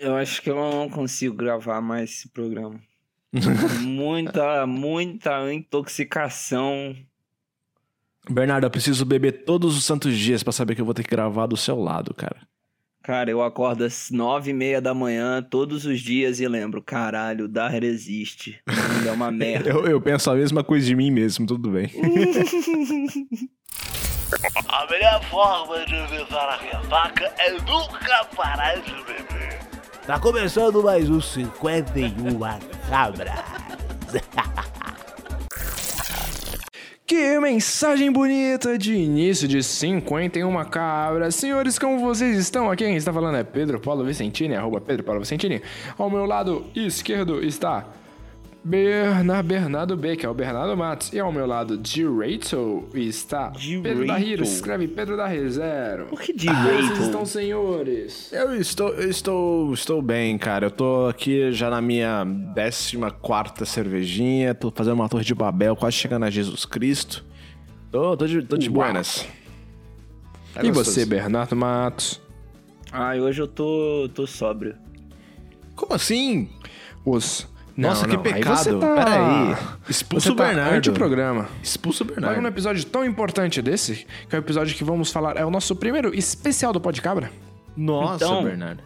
Eu 0.00 0.16
acho 0.16 0.40
que 0.40 0.48
eu 0.48 0.56
não 0.56 0.88
consigo 0.88 1.36
gravar 1.36 1.82
mais 1.82 2.10
esse 2.10 2.28
programa. 2.30 2.80
muita, 3.82 4.66
muita 4.66 5.52
intoxicação. 5.52 6.96
Bernardo, 8.28 8.64
eu 8.66 8.70
preciso 8.70 9.04
beber 9.04 9.44
todos 9.44 9.76
os 9.76 9.84
santos 9.84 10.16
dias 10.16 10.42
pra 10.42 10.52
saber 10.52 10.74
que 10.74 10.80
eu 10.80 10.86
vou 10.86 10.94
ter 10.94 11.02
que 11.02 11.10
gravar 11.10 11.46
do 11.46 11.56
seu 11.56 11.78
lado, 11.78 12.14
cara. 12.14 12.48
Cara, 13.02 13.30
eu 13.30 13.42
acordo 13.42 13.84
às 13.84 14.10
nove 14.10 14.50
e 14.52 14.54
meia 14.54 14.80
da 14.80 14.94
manhã 14.94 15.42
todos 15.42 15.84
os 15.84 16.00
dias 16.00 16.40
e 16.40 16.48
lembro, 16.48 16.82
caralho, 16.82 17.44
o 17.44 17.48
Dar 17.48 17.82
existe. 17.84 18.58
É 19.06 19.12
uma 19.12 19.30
merda. 19.32 19.68
Eu, 19.68 19.86
eu 19.86 20.00
penso 20.00 20.30
a 20.30 20.34
mesma 20.34 20.64
coisa 20.64 20.86
de 20.86 20.96
mim 20.96 21.10
mesmo, 21.10 21.46
tudo 21.46 21.70
bem. 21.70 21.90
A 24.68 24.86
melhor 24.88 25.22
forma 25.24 25.84
de 25.84 25.94
evitar 25.94 26.48
a 26.48 26.56
ressaca 26.56 27.34
é 27.38 27.52
nunca 27.52 28.24
parar 28.36 28.76
de 28.76 28.92
beber. 29.04 29.39
Tá 30.10 30.18
começando 30.18 30.82
mais 30.82 31.08
um 31.08 31.20
51 31.20 32.36
Cabras. 32.88 33.30
Que 37.06 37.38
mensagem 37.38 38.10
bonita 38.10 38.76
de 38.76 38.94
início 38.94 39.46
de 39.46 39.62
51 39.62 40.64
cabras. 40.64 41.34
Senhores, 41.36 41.78
como 41.78 41.98
vocês 42.00 42.36
estão? 42.36 42.70
Aqui 42.70 42.84
quem 42.84 42.96
está 42.96 43.12
falando 43.12 43.36
é 43.36 43.44
Pedro 43.44 43.80
Paulo 43.80 44.04
Vicentini, 44.04 44.54
arroba 44.54 44.80
Pedro 44.80 45.04
Paulo 45.04 45.20
Vicentini. 45.20 45.62
Ao 45.98 46.10
meu 46.10 46.24
lado 46.24 46.66
esquerdo 46.74 47.44
está 47.44 47.84
Bernardo, 48.62 49.46
Bernardo 49.46 49.96
B, 49.96 50.16
que 50.16 50.26
é 50.26 50.28
o 50.28 50.34
Bernardo 50.34 50.76
Matos. 50.76 51.12
E 51.12 51.18
ao 51.18 51.32
meu 51.32 51.46
lado, 51.46 51.78
direito, 51.78 52.88
está 52.94 53.48
Direito. 53.48 53.82
Pedro 53.82 54.06
da 54.06 54.20
Hiro. 54.20 54.42
Escreve 54.42 54.86
Pedro 54.86 55.16
da 55.16 55.34
Hiro, 55.34 55.50
zero. 55.50 56.06
Por 56.06 56.20
que 56.20 56.34
Como 56.34 56.54
vocês 56.54 56.76
direito? 56.76 57.02
estão, 57.02 57.24
senhores? 57.24 58.30
Eu 58.32 58.54
estou, 58.54 58.88
eu 58.90 59.08
estou, 59.08 59.72
estou 59.72 60.02
bem, 60.02 60.36
cara. 60.36 60.66
Eu 60.66 60.70
tô 60.70 61.06
aqui 61.08 61.50
já 61.52 61.70
na 61.70 61.80
minha 61.80 62.26
14 63.22 63.64
cervejinha, 63.64 64.54
tô 64.54 64.70
fazendo 64.70 64.94
uma 64.94 65.08
torre 65.08 65.24
de 65.24 65.34
Babel, 65.34 65.74
quase 65.74 65.96
chegando 65.96 66.24
a 66.26 66.30
Jesus 66.30 66.66
Cristo. 66.66 67.24
Tô, 67.90 68.14
tô 68.16 68.26
de, 68.26 68.42
tô 68.42 68.58
de 68.58 68.68
buenas. 68.68 69.26
Tá 70.52 70.62
e 70.62 70.68
gostoso. 70.68 70.90
você, 70.92 71.06
Bernardo 71.06 71.56
Matos? 71.56 72.20
Ai, 72.92 73.20
hoje 73.20 73.40
eu 73.40 73.48
tô, 73.48 74.10
tô 74.14 74.26
sóbrio. 74.26 74.74
Como 75.74 75.94
assim? 75.94 76.50
Os... 77.06 77.48
Nossa, 77.76 78.06
Não, 78.06 78.10
que 78.10 78.16
não, 78.30 78.34
aí 78.36 78.40
pecado. 78.40 78.56
você 78.58 78.72
tá... 78.78 78.94
Peraí. 78.94 79.56
Expulsa 79.88 80.26
Você 80.26 80.32
o 80.32 80.34
tá 80.36 80.44
Bernardo. 80.46 81.48
Expulsa 81.62 82.04
o 82.04 82.06
Logo 82.06 82.14
Bernardo. 82.20 82.42
num 82.42 82.48
episódio 82.48 82.84
tão 82.84 83.04
importante 83.04 83.62
desse, 83.62 84.06
que 84.28 84.36
é 84.36 84.38
o 84.38 84.40
episódio 84.40 84.74
que 84.76 84.84
vamos 84.84 85.10
falar, 85.10 85.36
é 85.36 85.44
o 85.44 85.50
nosso 85.50 85.74
primeiro 85.76 86.14
especial 86.14 86.72
do 86.72 86.80
Podcabra. 86.80 87.30
Nossa, 87.76 88.24
Então- 88.24 88.42
Bernardo. 88.44 88.82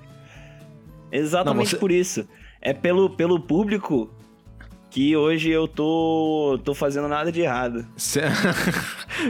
Exatamente 1.10 1.64
Não, 1.64 1.70
você- 1.70 1.76
por 1.76 1.90
isso. 1.90 2.28
É 2.60 2.72
pelo, 2.72 3.10
pelo 3.10 3.38
público 3.40 4.10
que 4.90 5.16
hoje 5.16 5.50
eu 5.50 5.66
tô, 5.66 6.58
tô 6.64 6.72
fazendo 6.74 7.08
nada 7.08 7.30
de 7.32 7.40
errado. 7.40 7.86
Você 7.96 8.22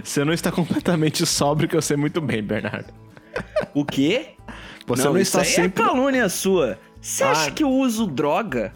você 0.03 0.25
não 0.25 0.33
está 0.33 0.53
completamente 0.53 1.25
sóbrio, 1.27 1.69
que 1.69 1.77
eu 1.77 1.83
sei 1.83 1.97
muito 1.97 2.21
bem, 2.21 2.43
Bernardo. 2.43 2.93
O 3.73 3.85
quê? 3.85 4.31
Você 4.87 5.05
não, 5.05 5.13
isso 5.19 5.39
está 5.39 5.41
aí 5.41 5.47
sempre. 5.47 5.83
é 5.83 5.87
calúnia 5.87 6.29
sua. 6.29 6.79
Você 7.01 7.25
Ah. 7.25 7.31
acha 7.33 7.51
que 7.51 7.65
eu 7.65 7.71
uso 7.71 8.07
droga? 8.07 8.73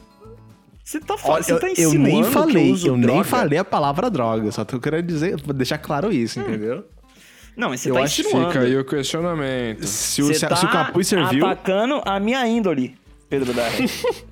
Você 0.89 1.01
tá, 1.01 1.19
fa- 1.19 1.33
Olha, 1.33 1.43
você 1.43 1.53
eu, 1.53 1.61
tá 1.61 1.67
eu 1.67 1.73
insinuando 1.73 2.03
nem 2.15 2.25
que 2.25 2.31
falei, 2.31 2.69
eu 2.71 2.73
uso 2.73 2.93
nem 2.93 3.01
droga? 3.03 3.25
falei 3.25 3.59
a 3.59 3.65
palavra 3.65 4.11
droga, 4.11 4.51
só 4.51 4.65
tô 4.65 4.81
querendo 4.81 5.05
dizer, 5.07 5.39
deixar 5.53 5.77
claro 5.77 6.11
isso, 6.11 6.41
entendeu? 6.41 6.83
Não, 7.55 7.69
mas 7.69 7.83
você 7.83 7.91
Eu 7.91 7.95
tá 7.95 8.01
acho 8.05 8.15
que 8.23 8.23
insinuando. 8.23 8.53
Fica 8.53 8.65
aí 8.65 8.75
o 8.79 8.85
questionamento. 8.87 9.87
Se 9.87 10.23
o, 10.23 10.33
se, 10.33 10.47
tá 10.49 10.57
se 10.57 10.65
o 10.65 10.71
capuz 10.71 11.07
serviu, 11.07 11.45
atacando 11.45 12.01
a 12.07 12.19
minha 12.19 12.47
índole, 12.49 12.97
Pedro 13.29 13.53
Darre. 13.53 13.85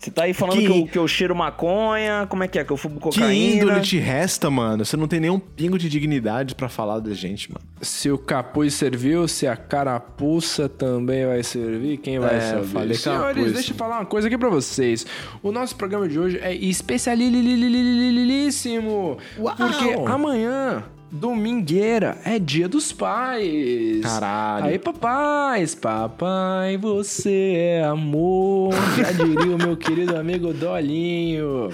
Você 0.00 0.10
tá 0.10 0.22
aí 0.22 0.32
falando 0.32 0.56
Que- 0.58 0.66
que... 0.66 0.72
eu, 0.80 0.86
que 0.86 0.98
eu 0.98 1.06
cheiro 1.06 1.36
maconha, 1.36 2.26
como 2.30 2.42
é 2.42 2.48
que 2.48 2.58
é? 2.58 2.64
Que 2.64 2.72
eu 2.72 2.76
fumo 2.78 2.94
que 2.96 3.02
cocaína. 3.02 3.34
índole 3.34 3.82
te 3.82 3.98
resta, 3.98 4.48
mano? 4.48 4.82
Você 4.82 4.96
não 4.96 5.06
tem 5.06 5.20
nenhum 5.20 5.38
pingo 5.38 5.78
de 5.78 5.90
dignidade 5.90 6.54
pra 6.54 6.70
falar 6.70 7.00
da 7.00 7.12
gente, 7.12 7.52
mano. 7.52 7.60
Se 7.82 8.10
o 8.10 8.16
capuz 8.16 8.72
serviu, 8.72 9.28
se 9.28 9.46
a 9.46 9.54
carapuça 9.56 10.70
também 10.70 11.26
vai 11.26 11.42
servir, 11.42 11.98
quem 11.98 12.18
vai 12.18 12.36
É, 12.36 12.40
saber? 12.40 12.64
falei 12.66 12.94
Senhores, 12.96 13.36
capuz. 13.36 13.52
deixa 13.52 13.72
eu 13.72 13.76
falar 13.76 13.98
uma 13.98 14.06
coisa 14.06 14.26
aqui 14.28 14.38
pra 14.38 14.48
vocês. 14.48 15.04
O 15.42 15.52
nosso 15.52 15.76
programa 15.76 16.08
de 16.08 16.18
hoje 16.18 16.38
é 16.42 16.54
especialíssimo. 16.54 19.18
Uau! 19.38 19.54
Porque 19.56 19.90
amanhã, 20.06 20.82
domingueira, 21.10 22.18
é 22.24 22.38
dia 22.38 22.68
dos 22.68 22.92
pais. 22.92 24.02
Caralho. 24.02 24.66
Aí, 24.66 24.78
papais, 24.78 25.74
papai, 25.74 26.76
você 26.76 27.54
é 27.56 27.84
amor. 27.84 28.72
Já 28.96 29.12
diria 29.12 29.54
o 29.54 29.58
meu 29.58 29.76
querido 29.76 30.16
amigo 30.16 30.52
Dolinho. 30.52 31.68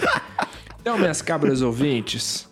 Então, 0.80 0.96
minhas 0.98 1.20
cabras 1.20 1.62
ouvintes, 1.62 2.48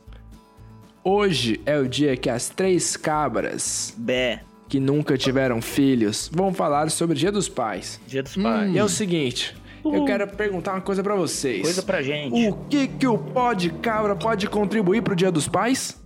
hoje 1.02 1.60
é 1.64 1.78
o 1.78 1.88
dia 1.88 2.16
que 2.16 2.28
as 2.28 2.48
três 2.48 2.96
cabras 2.96 3.94
Bé, 3.96 4.40
que 4.68 4.80
nunca 4.80 5.16
tiveram 5.16 5.62
filhos 5.62 6.28
vão 6.32 6.52
falar 6.52 6.90
sobre 6.90 7.14
o 7.14 7.18
dia 7.18 7.30
dos 7.30 7.48
pais. 7.48 8.00
dia 8.06 8.22
dos 8.22 8.36
pais. 8.36 8.74
E 8.74 8.78
é 8.78 8.84
o 8.84 8.88
seguinte, 8.88 9.56
eu 9.84 10.04
quero 10.04 10.26
perguntar 10.26 10.72
uma 10.72 10.80
coisa 10.80 11.02
pra 11.02 11.14
vocês. 11.14 11.62
Coisa 11.62 11.82
pra 11.82 12.02
gente. 12.02 12.48
O 12.48 12.54
que 12.68 12.88
que 12.88 13.06
o 13.06 13.16
Pod 13.16 13.70
Cabra 13.80 14.16
pode 14.16 14.48
contribuir 14.48 15.02
pro 15.02 15.14
dia 15.14 15.30
dos 15.30 15.46
pais? 15.46 16.02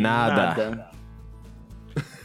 Nada. 0.00 0.90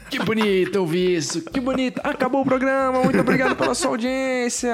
Que 0.09 0.19
bonito 0.19 0.77
ouvir 0.77 1.17
isso, 1.17 1.41
que 1.41 1.59
bonito. 1.59 1.99
Acabou 2.03 2.41
o 2.41 2.45
programa, 2.45 3.03
muito 3.03 3.19
obrigado 3.19 3.55
pela 3.55 3.75
sua 3.75 3.91
audiência. 3.91 4.73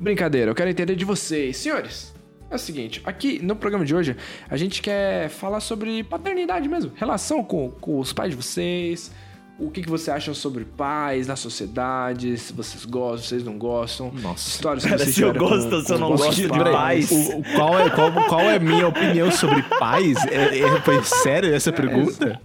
Brincadeira, 0.00 0.50
eu 0.50 0.54
quero 0.54 0.70
entender 0.70 0.96
de 0.96 1.04
vocês. 1.04 1.56
Senhores, 1.58 2.14
é 2.50 2.54
o 2.54 2.58
seguinte, 2.58 3.02
aqui 3.04 3.38
no 3.42 3.54
programa 3.54 3.84
de 3.84 3.94
hoje, 3.94 4.16
a 4.48 4.56
gente 4.56 4.80
quer 4.80 5.28
falar 5.28 5.60
sobre 5.60 6.02
paternidade 6.04 6.66
mesmo, 6.68 6.92
relação 6.96 7.44
com, 7.44 7.70
com 7.70 7.98
os 7.98 8.12
pais 8.12 8.30
de 8.30 8.36
vocês, 8.36 9.12
o 9.58 9.70
que, 9.70 9.82
que 9.82 9.88
você 9.90 10.10
acham 10.10 10.32
sobre 10.34 10.64
pais 10.64 11.26
na 11.26 11.34
sociedade, 11.36 12.36
se 12.38 12.52
vocês 12.52 12.84
gostam, 12.84 13.18
se 13.22 13.28
vocês 13.30 13.44
não 13.44 13.58
gostam. 13.58 14.12
Nossa. 14.22 14.48
Histórias 14.50 14.84
que 14.84 14.90
Cara, 14.90 15.02
vocês 15.02 15.14
se 15.16 15.22
eu 15.22 15.34
gosto 15.34 15.74
ou 15.74 15.82
se 15.82 15.92
eu 15.92 15.98
não 15.98 16.12
os 16.12 16.20
gosto 16.20 16.40
de 16.42 16.48
pais. 16.48 17.10
o- 17.10 17.38
o- 17.38 17.42
qual, 17.56 17.78
é, 17.78 17.90
qual, 17.90 18.12
qual 18.28 18.40
é 18.42 18.56
a 18.56 18.60
minha 18.60 18.86
opinião 18.86 19.30
sobre 19.32 19.62
pais? 19.62 20.16
É, 20.26 20.58
é- 20.60 20.80
foi 20.82 21.02
sério 21.02 21.52
essa 21.54 21.72
pergunta? 21.72 22.40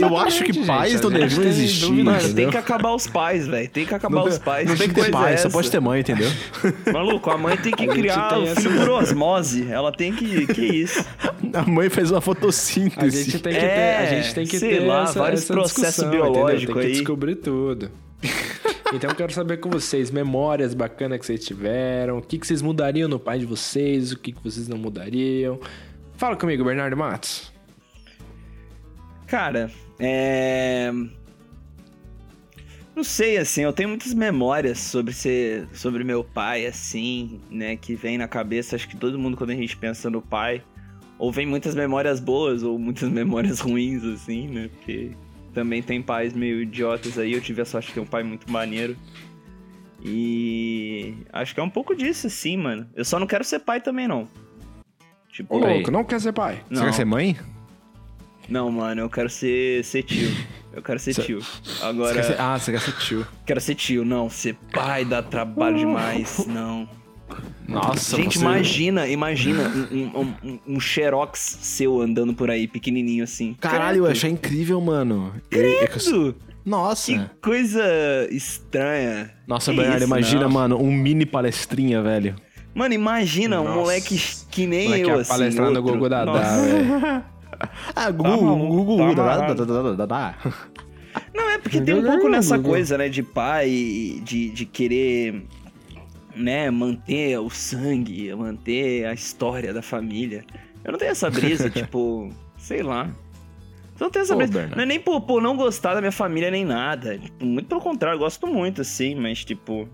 Eu 0.00 0.16
acho 0.18 0.44
que 0.44 0.52
gente, 0.52 0.66
pais 0.66 0.98
a 0.98 1.02
não 1.02 1.10
deveriam 1.10 1.44
existir. 1.48 1.86
dúvida, 1.86 2.10
Mano, 2.10 2.34
tem 2.34 2.50
que 2.50 2.56
acabar 2.56 2.94
os 2.94 3.06
pais, 3.06 3.46
velho. 3.46 3.68
Tem 3.68 3.86
que 3.86 3.94
acabar 3.94 4.16
Não, 4.16 4.24
os 4.26 4.38
pais. 4.38 4.68
não 4.68 4.76
tem 4.76 4.88
que 4.88 4.94
ter 4.94 5.00
coisa 5.02 5.12
pai, 5.16 5.34
é 5.34 5.36
só 5.36 5.48
essa? 5.48 5.56
pode 5.56 5.70
ter 5.70 5.80
mãe, 5.80 6.00
entendeu? 6.00 6.30
Maluco, 6.92 7.30
a 7.30 7.38
mãe 7.38 7.56
tem 7.56 7.72
que 7.72 7.84
A 7.88 7.92
criar 7.92 8.28
tem 8.28 8.38
o 8.42 8.46
essa- 8.46 8.60
filho 8.60 8.76
por 8.78 8.88
osmose. 8.90 9.70
Ela 9.70 9.92
tem 9.92 10.12
que. 10.12 10.46
Que 10.48 10.62
isso? 10.62 11.04
A 11.54 11.62
mãe 11.62 11.88
fez 11.88 12.10
uma 12.10 12.18
A 12.18 12.20
fotossíntese. 12.20 13.24
gente 13.24 13.38
tem 13.42 13.52
que 13.54 13.60
ter, 13.60 13.64
É, 13.66 13.96
a 13.98 14.06
gente 14.22 14.34
tem 14.34 14.46
que 14.46 14.58
sei 14.58 14.78
ter 14.78 14.86
lá, 14.86 15.04
essa, 15.04 15.18
vários 15.18 15.42
essa 15.42 15.52
processos 15.54 15.77
discussão, 15.80 16.08
entendeu? 16.08 16.32
biológicos 16.32 16.74
Tem 16.74 16.86
que 16.86 16.92
descobrir 16.92 17.36
tudo. 17.36 17.90
então 18.92 19.10
eu 19.10 19.16
quero 19.16 19.32
saber 19.32 19.58
com 19.58 19.70
vocês, 19.70 20.10
memórias 20.10 20.74
bacanas 20.74 21.18
que 21.18 21.26
vocês 21.26 21.44
tiveram, 21.44 22.18
o 22.18 22.22
que, 22.22 22.38
que 22.38 22.46
vocês 22.46 22.62
mudariam 22.62 23.08
no 23.08 23.18
pai 23.18 23.38
de 23.38 23.46
vocês, 23.46 24.12
o 24.12 24.18
que, 24.18 24.32
que 24.32 24.42
vocês 24.42 24.68
não 24.68 24.78
mudariam. 24.78 25.60
Fala 26.16 26.36
comigo, 26.36 26.64
Bernardo 26.64 26.96
Matos. 26.96 27.52
Cara, 29.28 29.70
é. 29.98 30.90
Não 32.96 33.04
sei, 33.04 33.36
assim, 33.36 33.62
eu 33.62 33.72
tenho 33.72 33.88
muitas 33.88 34.12
memórias 34.12 34.78
sobre 34.78 35.12
ser. 35.12 35.68
sobre 35.72 36.02
meu 36.02 36.24
pai, 36.24 36.66
assim, 36.66 37.40
né? 37.48 37.76
Que 37.76 37.94
vem 37.94 38.18
na 38.18 38.26
cabeça, 38.26 38.74
acho 38.74 38.88
que 38.88 38.96
todo 38.96 39.18
mundo, 39.18 39.36
quando 39.36 39.50
a 39.50 39.54
gente 39.54 39.76
pensa 39.76 40.10
no 40.10 40.20
pai, 40.20 40.62
ou 41.18 41.30
vem 41.30 41.46
muitas 41.46 41.74
memórias 41.74 42.18
boas, 42.18 42.62
ou 42.64 42.78
muitas 42.78 43.08
memórias 43.12 43.60
ruins, 43.60 44.02
assim, 44.02 44.48
né? 44.48 44.68
Porque 44.68 45.12
também 45.58 45.82
tem 45.82 46.00
pais 46.00 46.32
meio 46.32 46.62
idiotas 46.62 47.18
aí. 47.18 47.32
Eu 47.32 47.40
tive 47.40 47.60
a 47.60 47.64
sorte 47.64 47.88
de 47.88 47.94
ter 47.94 48.00
um 48.00 48.06
pai 48.06 48.22
muito 48.22 48.48
maneiro. 48.50 48.96
E 50.04 51.14
acho 51.32 51.52
que 51.52 51.58
é 51.58 51.62
um 51.62 51.68
pouco 51.70 51.96
disso, 51.96 52.28
assim, 52.28 52.56
mano. 52.56 52.88
Eu 52.94 53.04
só 53.04 53.18
não 53.18 53.26
quero 53.26 53.42
ser 53.42 53.58
pai 53.58 53.80
também, 53.80 54.06
não. 54.06 54.28
Tipo, 55.32 55.56
Ô, 55.56 55.58
louco, 55.58 55.90
não 55.90 56.04
quer 56.04 56.20
ser 56.20 56.32
pai? 56.32 56.62
Você 56.70 56.84
quer 56.84 56.94
ser 56.94 57.04
mãe? 57.04 57.36
Não, 58.48 58.70
mano, 58.70 59.00
eu 59.02 59.10
quero 59.10 59.28
ser, 59.28 59.84
ser 59.84 60.04
tio. 60.04 60.30
Eu 60.72 60.80
quero 60.82 61.00
ser 61.00 61.12
Cê- 61.14 61.22
tio. 61.22 61.40
Você 61.40 61.84
Agora, 61.84 62.14
quer 62.14 62.22
ser- 62.22 62.40
Ah, 62.40 62.56
você 62.56 62.70
quer 62.70 62.80
ser 62.80 62.92
tio. 62.98 63.26
quero 63.44 63.60
ser 63.60 63.74
tio. 63.74 64.04
Não, 64.04 64.30
ser 64.30 64.54
pai 64.72 65.04
dá 65.04 65.20
trabalho 65.22 65.76
demais. 65.78 66.46
Não. 66.46 66.88
Nossa, 67.66 68.16
Gente, 68.16 68.38
você... 68.38 68.44
imagina, 68.44 69.06
imagina 69.08 69.62
um, 69.92 69.96
um, 69.96 70.34
um, 70.42 70.58
um 70.76 70.80
xerox 70.80 71.58
seu 71.60 72.00
andando 72.00 72.32
por 72.32 72.50
aí, 72.50 72.66
pequenininho 72.66 73.24
assim. 73.24 73.54
Caralho, 73.60 73.98
eu 73.98 74.04
Credo. 74.04 74.16
achei 74.16 74.30
incrível, 74.30 74.80
mano. 74.80 75.32
Que 75.50 75.58
eu- 75.58 75.88
Credo. 75.88 76.34
Nossa. 76.64 77.12
Que 77.12 77.30
coisa 77.42 77.82
estranha. 78.30 79.30
Nossa, 79.46 79.70
Que 79.70 79.78
Bernardo, 79.78 80.04
imagina, 80.04 80.42
não. 80.42 80.50
mano, 80.50 80.76
um 80.82 80.92
mini 80.92 81.24
palestrinha, 81.26 82.02
velho. 82.02 82.34
Mano, 82.74 82.94
imagina 82.94 83.60
um 83.60 83.64
Nossa. 83.64 83.76
moleque 83.76 84.20
que 84.50 84.66
nem 84.66 84.88
Moleque 84.88 85.08
eu, 85.10 85.18
assim. 85.18 85.28
palestrar 85.30 85.70
no. 85.70 85.82
Gugu 85.82 86.08
Dadá, 86.08 86.32
velho. 86.32 87.24
Ah, 87.96 88.08
Gugu, 88.10 88.22
tá 88.28 88.36
Gugu, 88.36 89.14
dá, 89.16 89.22
amarrado. 89.22 89.54
dá, 89.54 89.64
dá, 89.64 89.82
dá, 89.82 89.92
dá, 89.94 90.06
dá. 90.06 90.34
Não, 91.34 91.50
é 91.50 91.58
porque 91.58 91.80
tem 91.80 91.94
um 91.94 92.02
pouco 92.04 92.28
nessa 92.28 92.56
coisa, 92.56 92.96
né, 92.96 93.08
de 93.08 93.20
pai, 93.22 94.20
de, 94.22 94.50
de 94.50 94.64
querer, 94.64 95.42
né, 96.36 96.70
manter 96.70 97.38
o 97.38 97.50
sangue, 97.50 98.34
manter 98.34 99.06
a 99.06 99.12
história 99.14 99.72
da 99.72 99.82
família. 99.82 100.44
Eu 100.84 100.92
não 100.92 100.98
tenho 100.98 101.10
essa 101.10 101.28
brisa, 101.30 101.68
tipo, 101.70 102.30
sei 102.56 102.82
lá. 102.82 103.06
Eu 103.98 104.04
não 104.04 104.10
tenho 104.10 104.22
essa 104.22 104.32
Pô, 104.34 104.38
brisa. 104.38 104.52
Bernardo. 104.52 104.76
Não 104.76 104.82
é 104.82 104.86
nem 104.86 105.00
por, 105.00 105.20
por 105.22 105.42
não 105.42 105.56
gostar 105.56 105.94
da 105.94 106.00
minha 106.00 106.12
família 106.12 106.50
nem 106.50 106.64
nada. 106.64 107.18
Tipo, 107.18 107.44
muito 107.44 107.66
pelo 107.66 107.80
contrário, 107.80 108.16
eu 108.16 108.20
gosto 108.20 108.46
muito, 108.46 108.80
assim, 108.82 109.14
mas 109.14 109.44
tipo. 109.44 109.88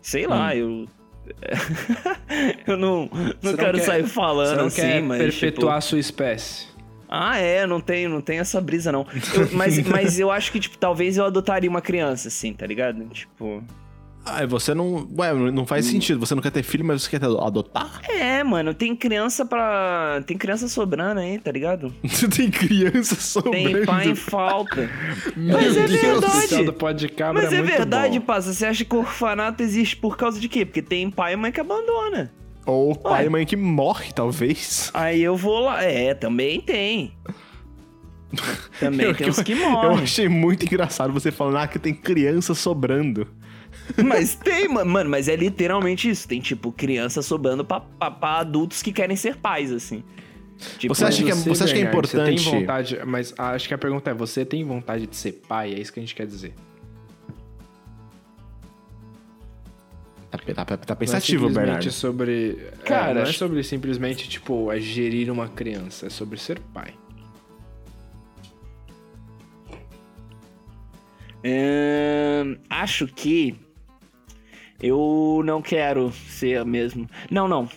Sei 0.00 0.26
Hum. 0.26 0.30
lá, 0.30 0.56
eu. 0.56 0.86
eu 2.66 2.76
não, 2.76 3.02
não 3.02 3.08
Você 3.08 3.34
não 3.42 3.54
quero 3.56 3.78
quer- 3.78 3.84
sair 3.84 4.02
Você 4.02 4.08
falando 4.08 4.56
não 4.58 4.66
assim, 4.66 4.80
quer 4.80 5.02
mas. 5.02 5.18
perpetuar 5.18 5.52
tipo, 5.52 5.68
a 5.68 5.80
sua 5.80 5.98
espécie. 5.98 6.66
ah, 7.08 7.36
é, 7.38 7.66
não 7.66 7.80
tem, 7.80 8.08
não 8.08 8.20
tem 8.20 8.38
essa 8.38 8.60
brisa, 8.60 8.90
não. 8.90 9.06
Eu- 9.34 9.48
mas, 9.52 9.78
mas 9.86 10.18
eu 10.18 10.30
acho 10.30 10.50
que, 10.50 10.58
tipo, 10.60 10.78
talvez 10.78 11.16
eu 11.18 11.24
adotaria 11.24 11.68
uma 11.68 11.82
criança, 11.82 12.28
assim, 12.28 12.52
tá 12.52 12.66
ligado? 12.66 13.04
Tipo. 13.10 13.62
Ah, 14.24 14.44
você 14.46 14.74
não. 14.74 15.08
Ué, 15.18 15.32
não 15.32 15.66
faz 15.66 15.86
sentido. 15.86 16.20
Você 16.20 16.34
não 16.34 16.42
quer 16.42 16.50
ter 16.50 16.62
filho, 16.62 16.84
mas 16.84 17.02
você 17.02 17.10
quer 17.18 17.24
adotar? 17.24 18.02
É, 18.08 18.44
mano, 18.44 18.74
tem 18.74 18.94
criança 18.94 19.46
pra. 19.46 20.22
Tem 20.26 20.36
criança 20.36 20.68
sobrando 20.68 21.20
aí, 21.20 21.38
tá 21.38 21.50
ligado? 21.50 21.92
Você 22.04 22.28
tem 22.28 22.50
criança 22.50 23.14
Tem 23.16 23.66
sobrando. 23.66 23.86
pai 23.86 24.08
em 24.10 24.14
falta. 24.14 24.90
Mas 25.36 25.76
é 25.76 25.86
verdade. 25.86 26.48
céu, 26.48 26.64
do 26.66 26.72
pó 26.72 26.92
de 26.92 27.08
cabra 27.08 27.42
Mas 27.42 27.52
é, 27.52 27.56
muito 27.62 27.70
verdade, 27.70 28.18
bom. 28.18 28.26
passa. 28.26 28.52
Você 28.52 28.66
acha 28.66 28.84
que 28.84 28.94
o 28.94 28.98
orfanato 28.98 29.62
existe 29.62 29.96
por 29.96 30.16
causa 30.18 30.38
de 30.38 30.48
quê? 30.48 30.66
Porque 30.66 30.82
tem 30.82 31.10
pai 31.10 31.32
e 31.32 31.36
mãe 31.36 31.50
que 31.50 31.60
abandona. 31.60 32.30
Ou 32.66 32.94
pai 32.94 33.22
Ué. 33.22 33.26
e 33.26 33.28
mãe 33.30 33.46
que 33.46 33.56
morre, 33.56 34.12
talvez. 34.12 34.90
Aí 34.92 35.22
eu 35.22 35.34
vou 35.34 35.60
lá. 35.60 35.82
É, 35.82 36.12
também 36.14 36.60
tem. 36.60 37.12
Também 38.78 39.06
Eu- 39.06 39.14
tem 39.14 39.28
uns 39.28 39.42
que 39.42 39.52
Eu 39.52 39.70
morrem. 39.70 40.02
achei 40.04 40.28
muito 40.28 40.64
engraçado 40.64 41.12
você 41.12 41.32
falando 41.32 41.56
ah, 41.56 41.66
que 41.66 41.78
tem 41.78 41.92
criança 41.94 42.54
sobrando. 42.54 43.26
Mas 44.04 44.34
tem, 44.34 44.68
ma- 44.68 44.84
mano, 44.84 45.08
mas 45.10 45.28
é 45.28 45.36
literalmente 45.36 46.08
isso. 46.10 46.26
Tem, 46.28 46.40
tipo, 46.40 46.70
criança 46.72 47.22
sobrando 47.22 47.64
pra, 47.64 47.80
pra, 47.80 48.10
pra 48.10 48.28
adultos 48.38 48.82
que 48.82 48.92
querem 48.92 49.16
ser 49.16 49.36
pais, 49.36 49.72
assim. 49.72 50.02
Tipo, 50.78 50.94
Você 50.94 51.04
acha 51.06 51.22
que 51.24 51.30
é- 51.30 51.34
você 51.34 51.64
acha 51.64 51.72
que 51.72 51.80
é 51.80 51.84
Bernardo, 51.84 52.06
Você 52.08 52.16
importante? 52.18 52.44
tem 52.50 52.60
vontade, 52.60 52.98
mas 53.06 53.34
acho 53.38 53.66
que 53.68 53.74
a 53.74 53.78
pergunta 53.78 54.10
é: 54.10 54.14
você 54.14 54.44
tem 54.44 54.62
vontade 54.64 55.06
de 55.06 55.16
ser 55.16 55.32
pai? 55.48 55.72
É 55.74 55.78
isso 55.80 55.92
que 55.92 55.98
a 56.00 56.02
gente 56.02 56.14
quer 56.14 56.26
dizer. 56.26 56.54
Tá, 60.30 60.38
tá- 60.38 60.76
tá 60.76 60.76
Não 60.88 60.94
é 60.94 60.94
pensativo, 60.96 61.46
simplesmente 61.48 61.66
Bernardo. 61.66 61.90
sobre. 61.90 62.58
Cara, 62.84 63.10
é, 63.10 63.14
não 63.14 63.22
é 63.22 63.32
sobre 63.32 63.62
simplesmente, 63.64 64.28
tipo, 64.28 64.70
é 64.70 64.78
gerir 64.78 65.30
uma 65.32 65.48
criança. 65.48 66.06
É 66.06 66.10
sobre 66.10 66.38
ser 66.38 66.60
pai. 66.72 66.94
Acho 72.68 73.06
que 73.06 73.54
eu 74.82 75.42
não 75.44 75.60
quero 75.60 76.12
ser 76.28 76.64
mesmo. 76.64 77.08
Não, 77.30 77.46
não. 77.46 77.68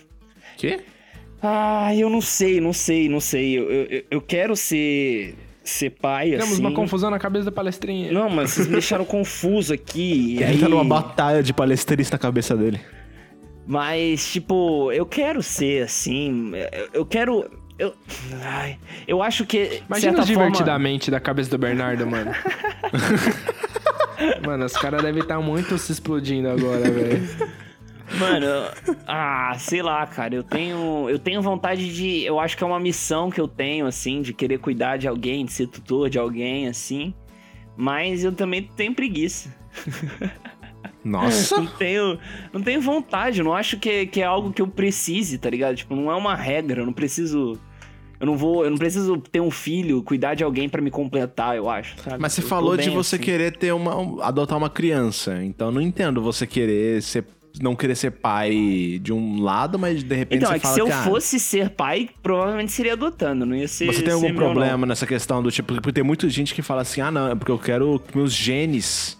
Quê? 0.56 0.80
Ah, 1.42 1.94
eu 1.94 2.08
não 2.08 2.20
sei, 2.20 2.60
não 2.60 2.72
sei, 2.72 3.08
não 3.08 3.20
sei. 3.20 3.58
Eu, 3.58 3.70
eu, 3.70 4.04
eu 4.10 4.20
quero 4.20 4.56
ser 4.56 5.36
ser 5.64 5.90
pai 5.90 6.30
Temos 6.30 6.52
assim. 6.52 6.60
uma 6.60 6.72
confusão 6.72 7.10
na 7.10 7.18
cabeça 7.18 7.46
da 7.46 7.52
palestrinha. 7.52 8.12
Não, 8.12 8.28
mas 8.28 8.50
vocês 8.50 8.66
me 8.66 8.74
deixaram 8.74 9.04
confuso 9.04 9.72
aqui. 9.72 10.34
e 10.34 10.36
Ele 10.36 10.44
aí... 10.44 10.58
tá 10.58 10.68
numa 10.68 10.84
batalha 10.84 11.42
de 11.42 11.52
palestrista 11.52 12.16
na 12.16 12.18
cabeça 12.18 12.54
dele. 12.56 12.80
Mas, 13.66 14.30
tipo, 14.30 14.92
eu 14.92 15.06
quero 15.06 15.42
ser 15.42 15.84
assim. 15.84 16.52
Eu, 16.92 17.06
quero. 17.06 17.50
Eu, 17.78 17.94
ai, 18.42 18.78
eu 19.08 19.22
acho 19.22 19.46
que. 19.46 19.66
de 19.66 19.82
Imagina 19.88 20.12
certa 20.12 20.26
divertidamente 20.26 21.10
da 21.10 21.18
cabeça 21.18 21.50
do 21.50 21.56
Bernardo, 21.56 22.06
mano. 22.06 22.30
mano, 24.44 24.64
os 24.64 24.72
caras 24.74 25.02
devem 25.02 25.22
estar 25.22 25.40
muito 25.40 25.76
se 25.78 25.92
explodindo 25.92 26.48
agora, 26.48 26.90
velho. 26.90 27.28
Mano, 28.18 28.46
ah, 29.06 29.54
sei 29.58 29.82
lá, 29.82 30.06
cara. 30.06 30.34
Eu 30.34 30.42
tenho. 30.42 31.08
Eu 31.08 31.18
tenho 31.18 31.40
vontade 31.40 31.92
de. 31.92 32.22
Eu 32.22 32.38
acho 32.38 32.56
que 32.56 32.62
é 32.62 32.66
uma 32.66 32.78
missão 32.78 33.30
que 33.30 33.40
eu 33.40 33.48
tenho, 33.48 33.86
assim, 33.86 34.20
de 34.22 34.32
querer 34.34 34.58
cuidar 34.58 34.98
de 34.98 35.08
alguém, 35.08 35.44
de 35.44 35.52
ser 35.52 35.66
tutor 35.68 36.10
de 36.10 36.18
alguém, 36.18 36.68
assim. 36.68 37.14
Mas 37.76 38.22
eu 38.22 38.30
também 38.32 38.62
tenho 38.76 38.94
preguiça. 38.94 39.52
Nossa. 41.04 41.56
Não 41.56 41.66
tenho, 41.66 42.18
não 42.52 42.62
tenho 42.62 42.80
vontade, 42.80 43.40
eu 43.40 43.44
não 43.44 43.52
acho 43.54 43.78
que, 43.78 43.90
é- 43.90 44.06
que 44.06 44.20
é 44.22 44.24
algo 44.24 44.52
que 44.52 44.62
eu 44.62 44.66
precise, 44.66 45.36
tá 45.38 45.50
ligado? 45.50 45.76
Tipo, 45.76 45.94
não 45.94 46.10
é 46.10 46.14
uma 46.14 46.34
regra, 46.34 46.80
eu 46.80 46.86
não 46.86 46.92
preciso. 46.94 47.58
Eu 48.20 48.26
não 48.26 48.36
vou. 48.36 48.64
Eu 48.64 48.70
não 48.70 48.78
preciso 48.78 49.18
ter 49.18 49.40
um 49.40 49.50
filho, 49.50 50.02
cuidar 50.02 50.34
de 50.34 50.44
alguém 50.44 50.68
pra 50.68 50.80
me 50.80 50.90
completar, 50.90 51.56
eu 51.56 51.68
acho. 51.68 51.96
sabe? 52.02 52.16
Mas 52.20 52.32
você 52.32 52.42
Eu 52.42 52.46
falou 52.46 52.76
de 52.76 52.88
você 52.90 53.16
assim. 53.16 53.24
querer 53.24 53.56
ter 53.56 53.72
uma. 53.72 53.98
um- 53.98 54.22
adotar 54.22 54.56
uma 54.56 54.70
criança. 54.70 55.42
Então 55.44 55.68
eu 55.68 55.72
não 55.72 55.80
entendo 55.80 56.22
você 56.22 56.46
querer 56.46 57.02
ser. 57.02 57.24
Não 57.62 57.76
querer 57.76 57.94
ser 57.94 58.10
pai 58.10 58.98
de 59.00 59.12
um 59.12 59.40
lado, 59.40 59.78
mas 59.78 60.02
de 60.02 60.16
repente 60.16 60.38
Então, 60.38 60.50
você 60.50 60.56
é 60.56 60.58
que 60.58 60.62
fala 60.66 60.74
se 60.74 60.80
eu 60.80 60.88
ah, 60.92 61.02
fosse 61.04 61.38
ser 61.38 61.70
pai, 61.70 62.10
provavelmente 62.20 62.72
seria 62.72 62.94
adotando, 62.94 63.46
não 63.46 63.54
ia 63.54 63.68
ser. 63.68 63.86
Você 63.86 64.02
tem 64.02 64.12
algum 64.12 64.34
problema 64.34 64.84
nessa 64.84 65.06
questão 65.06 65.40
do 65.40 65.52
tipo, 65.52 65.72
porque 65.74 65.92
tem 65.92 66.02
muita 66.02 66.28
gente 66.28 66.52
que 66.52 66.62
fala 66.62 66.82
assim, 66.82 67.00
ah 67.00 67.12
não, 67.12 67.30
é 67.30 67.34
porque 67.36 67.52
eu 67.52 67.58
quero 67.58 68.00
que 68.00 68.16
meus 68.16 68.32
genes 68.32 69.16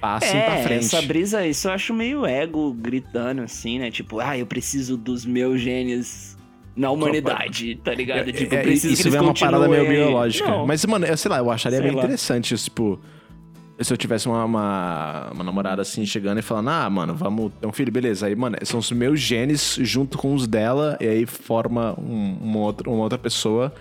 passem 0.00 0.38
é, 0.38 0.44
pra 0.44 0.56
frente. 0.62 0.84
essa 0.84 1.02
brisa, 1.02 1.44
isso 1.44 1.66
eu 1.66 1.72
acho 1.72 1.92
meio 1.92 2.24
ego 2.24 2.72
gritando, 2.72 3.42
assim, 3.42 3.80
né? 3.80 3.90
Tipo, 3.90 4.20
ah, 4.20 4.38
eu 4.38 4.46
preciso 4.46 4.96
dos 4.96 5.24
meus 5.26 5.60
genes 5.60 6.35
na 6.76 6.90
humanidade, 6.90 7.76
tá 7.82 7.94
ligado? 7.94 8.30
Tipo, 8.32 8.54
eu 8.54 8.58
É, 8.58 8.62
preciso 8.62 8.92
isso 9.08 9.16
é 9.16 9.20
uma 9.20 9.32
parada 9.34 9.66
meio 9.68 9.88
biológica. 9.88 10.48
Não. 10.48 10.66
Mas, 10.66 10.84
mano, 10.84 11.06
eu 11.06 11.16
sei 11.16 11.30
lá, 11.30 11.38
eu 11.38 11.50
acharia 11.50 11.78
Sei 11.78 11.86
bem 11.88 11.96
lá. 11.96 12.02
interessante 12.04 12.52
isso, 12.54 12.64
tipo. 12.64 13.00
Se 13.78 13.92
eu 13.92 13.96
tivesse 13.98 14.26
uma, 14.26 14.42
uma, 14.42 15.30
uma 15.34 15.44
namorada 15.44 15.82
assim, 15.82 16.06
chegando 16.06 16.38
e 16.38 16.42
falando, 16.42 16.70
ah, 16.70 16.88
mano, 16.88 17.14
vamos 17.14 17.52
ter 17.60 17.66
um 17.66 17.72
filho, 17.72 17.92
beleza. 17.92 18.26
Aí, 18.26 18.34
mano, 18.34 18.56
são 18.62 18.80
os 18.80 18.90
meus 18.90 19.20
genes 19.20 19.78
junto 19.82 20.16
com 20.16 20.34
os 20.34 20.46
dela, 20.46 20.96
e 20.98 21.06
aí 21.06 21.26
forma 21.26 21.94
um- 21.98 22.38
uma, 22.40 22.58
outra, 22.60 22.88
uma 22.88 23.02
outra 23.02 23.18
pessoa. 23.18 23.74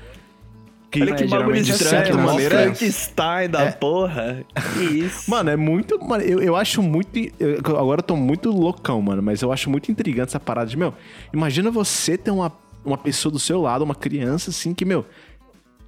Que, 0.91 1.01
Olha 1.01 1.15
que 1.15 1.23
É, 1.23 1.27
bagulho 1.27 1.61
de 1.63 1.71
estranho, 1.71 2.05
certa 2.07 2.17
mó 2.17 2.25
maneira, 2.31 2.57
Frankenstein 2.57 3.49
da 3.49 3.71
porra. 3.71 4.45
Que 4.77 4.83
isso. 4.99 5.29
Mano, 5.31 5.49
é 5.49 5.55
muito. 5.55 5.97
Mano, 6.05 6.23
eu, 6.23 6.41
eu 6.41 6.55
acho 6.57 6.81
muito. 6.81 7.17
eu- 7.39 7.59
agora 7.77 7.99
eu 7.99 8.03
tô 8.03 8.17
muito 8.17 8.49
loucão, 8.51 9.01
mano, 9.01 9.21
mas 9.21 9.41
eu 9.41 9.49
acho 9.51 9.69
muito 9.69 9.89
intrigante 9.89 10.29
essa 10.29 10.39
parada 10.41 10.69
de, 10.69 10.77
meu. 10.77 10.93
Imagina 11.33 11.71
você 11.71 12.17
ter 12.17 12.31
uma, 12.31 12.51
uma 12.85 12.97
pessoa 12.97 13.31
do 13.31 13.39
seu 13.39 13.61
lado, 13.61 13.83
uma 13.83 13.95
criança 13.95 14.49
assim, 14.51 14.73
que, 14.73 14.85
meu, 14.85 15.05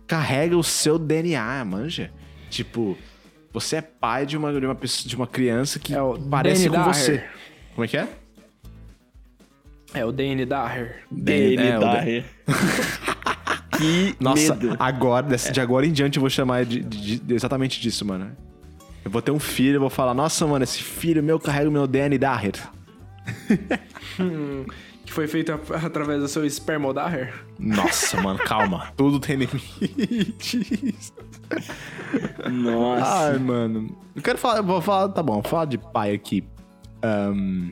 carrega 0.06 0.58
o 0.58 0.64
seu 0.64 0.98
DNA, 0.98 1.64
manja. 1.66 2.12
Tipo, 2.50 2.98
você 3.54 3.78
é 3.78 3.82
pai 3.82 4.26
de 4.26 4.36
uma, 4.38 4.52
de 4.60 4.66
uma, 4.66 4.76
pessoa, 4.76 5.08
de 5.10 5.16
uma 5.16 5.28
criança 5.28 5.80
que 5.80 5.94
É 5.94 6.02
o 6.02 6.18
parece 6.18 6.70
Danny 6.70 6.76
com 6.78 6.92
Dyer. 6.92 6.96
você. 6.96 7.24
Como 7.76 7.86
é 7.86 7.88
que 7.88 7.98
é? 7.98 8.08
É 9.94 10.06
o 10.06 10.12
Danny 10.12 10.46
Daher. 10.46 11.04
Dele, 11.10 11.62
é, 11.68 11.78
o 11.78 11.82
tá? 11.82 11.96
Dan- 12.02 12.24
Que 13.78 14.16
Nossa, 14.20 14.56
medo. 14.56 14.76
agora, 14.80 15.28
desse- 15.28 15.52
de 15.52 15.62
agora 15.62 15.86
em 15.86 15.92
diante 15.92 16.18
eu 16.18 16.22
vou 16.22 16.30
chamar 16.32 16.66
de, 16.66 16.80
de- 16.82 17.20
de- 17.20 17.34
exatamente 17.36 17.80
disso, 17.80 18.04
mano. 18.04 18.32
Eu 19.06 19.12
vou 19.12 19.22
ter 19.22 19.30
um 19.32 19.40
filho, 19.40 19.76
eu 19.76 19.80
vou 19.80 19.90
falar, 19.90 20.14
nossa, 20.16 20.46
mano, 20.48 20.64
esse 20.64 20.82
filho 20.82 21.22
meu 21.24 21.40
carrega 21.40 21.70
o 21.70 21.72
meu 21.72 21.86
DNA 21.86 22.18
Daher. 22.18 22.54
Que 25.08 25.14
foi 25.14 25.26
feito 25.26 25.52
através 25.84 26.20
do 26.22 26.28
seu 26.28 26.46
espermodaher. 26.46 27.34
Nossa, 27.58 28.22
mano, 28.22 28.38
calma. 28.40 28.92
Tudo 28.96 29.20
tem 29.20 29.38
limites. 29.38 31.14
Nossa. 32.52 33.32
Ai, 33.32 33.40
mano. 33.40 33.98
Eu 34.16 34.22
quero 34.22 34.38
falar, 34.38 34.62
vou 34.62 34.82
falar, 34.82 35.10
tá 35.10 35.24
bom, 35.24 35.36
vou 35.36 35.44
falar 35.44 35.66
de 35.66 35.78
pai 35.78 36.14
aqui. 36.14 36.44
Ahn, 37.02 37.72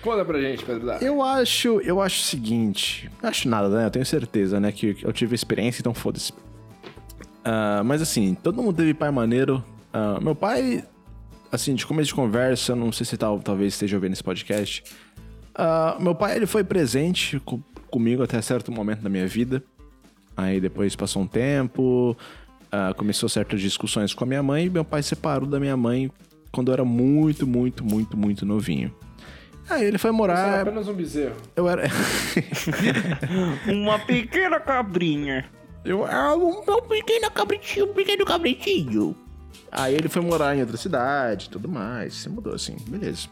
Conta 0.00 0.24
pra 0.24 0.40
gente, 0.40 0.64
Pedro 0.64 0.86
Daher. 0.86 1.02
eu 1.02 1.22
acho, 1.22 1.80
eu 1.80 2.00
acho 2.00 2.20
o 2.20 2.24
seguinte, 2.24 3.10
não 3.20 3.28
acho 3.28 3.48
nada, 3.48 3.68
né? 3.68 3.84
Eu 3.86 3.90
tenho 3.90 4.06
certeza, 4.06 4.58
né, 4.60 4.70
que 4.72 4.96
eu 5.02 5.12
tive 5.12 5.34
experiência, 5.34 5.80
então 5.82 5.92
foda-se. 5.92 6.32
Ah, 7.44 7.82
mas 7.84 8.00
assim, 8.00 8.34
todo 8.34 8.62
mundo 8.62 8.76
teve 8.76 8.94
pai 8.94 9.10
maneiro. 9.10 9.62
Ah, 9.92 10.18
meu 10.22 10.34
pai, 10.36 10.84
assim, 11.50 11.74
de 11.74 11.84
começo 11.84 12.08
de 12.08 12.14
conversa, 12.14 12.76
não 12.76 12.92
sei 12.92 13.04
se 13.04 13.16
tal, 13.16 13.40
talvez 13.40 13.74
esteja 13.74 13.96
ouvindo 13.96 14.12
esse 14.12 14.22
podcast. 14.24 14.84
Ah, 15.58 15.96
meu 15.98 16.14
pai, 16.14 16.36
ele 16.36 16.46
foi 16.46 16.62
presente 16.62 17.40
co- 17.40 17.60
comigo 17.90 18.22
até 18.22 18.40
certo 18.40 18.70
momento 18.70 19.00
da 19.02 19.08
minha 19.10 19.26
vida. 19.26 19.62
Aí 20.36 20.60
depois 20.60 20.94
passou 20.94 21.22
um 21.22 21.26
tempo, 21.26 22.16
ah, 22.70 22.94
começou 22.96 23.28
certas 23.28 23.60
discussões 23.60 24.14
com 24.14 24.22
a 24.22 24.26
minha 24.26 24.42
mãe 24.42 24.66
e 24.66 24.70
meu 24.70 24.84
pai 24.84 25.02
separou 25.02 25.48
da 25.48 25.58
minha 25.58 25.76
mãe 25.76 26.10
quando 26.52 26.68
eu 26.68 26.74
era 26.74 26.84
muito, 26.84 27.44
muito, 27.46 27.84
muito, 27.84 28.16
muito 28.16 28.46
novinho. 28.46 28.94
Aí 29.68 29.84
ele 29.84 29.98
foi 29.98 30.10
Você 30.10 30.14
é 30.14 30.16
morar. 30.16 30.60
apenas 30.62 30.88
um 30.88 30.94
bezerro. 30.94 31.34
Eu 31.54 31.68
era. 31.68 31.82
Uma 33.66 33.98
pequena 33.98 34.58
cabrinha. 34.60 35.44
Eu 35.84 36.06
era 36.06 36.34
um 36.36 36.64
meu 36.64 36.82
pequeno 36.82 37.30
cabritinho, 37.30 37.90
um 37.90 37.94
pequeno 37.94 38.24
cabritinho. 38.24 39.14
Aí 39.70 39.94
ele 39.94 40.08
foi 40.08 40.22
morar 40.22 40.56
em 40.56 40.60
outra 40.60 40.76
cidade 40.76 41.46
e 41.46 41.50
tudo 41.50 41.68
mais. 41.68 42.14
Se 42.14 42.28
mudou 42.28 42.54
assim, 42.54 42.76
beleza. 42.88 43.28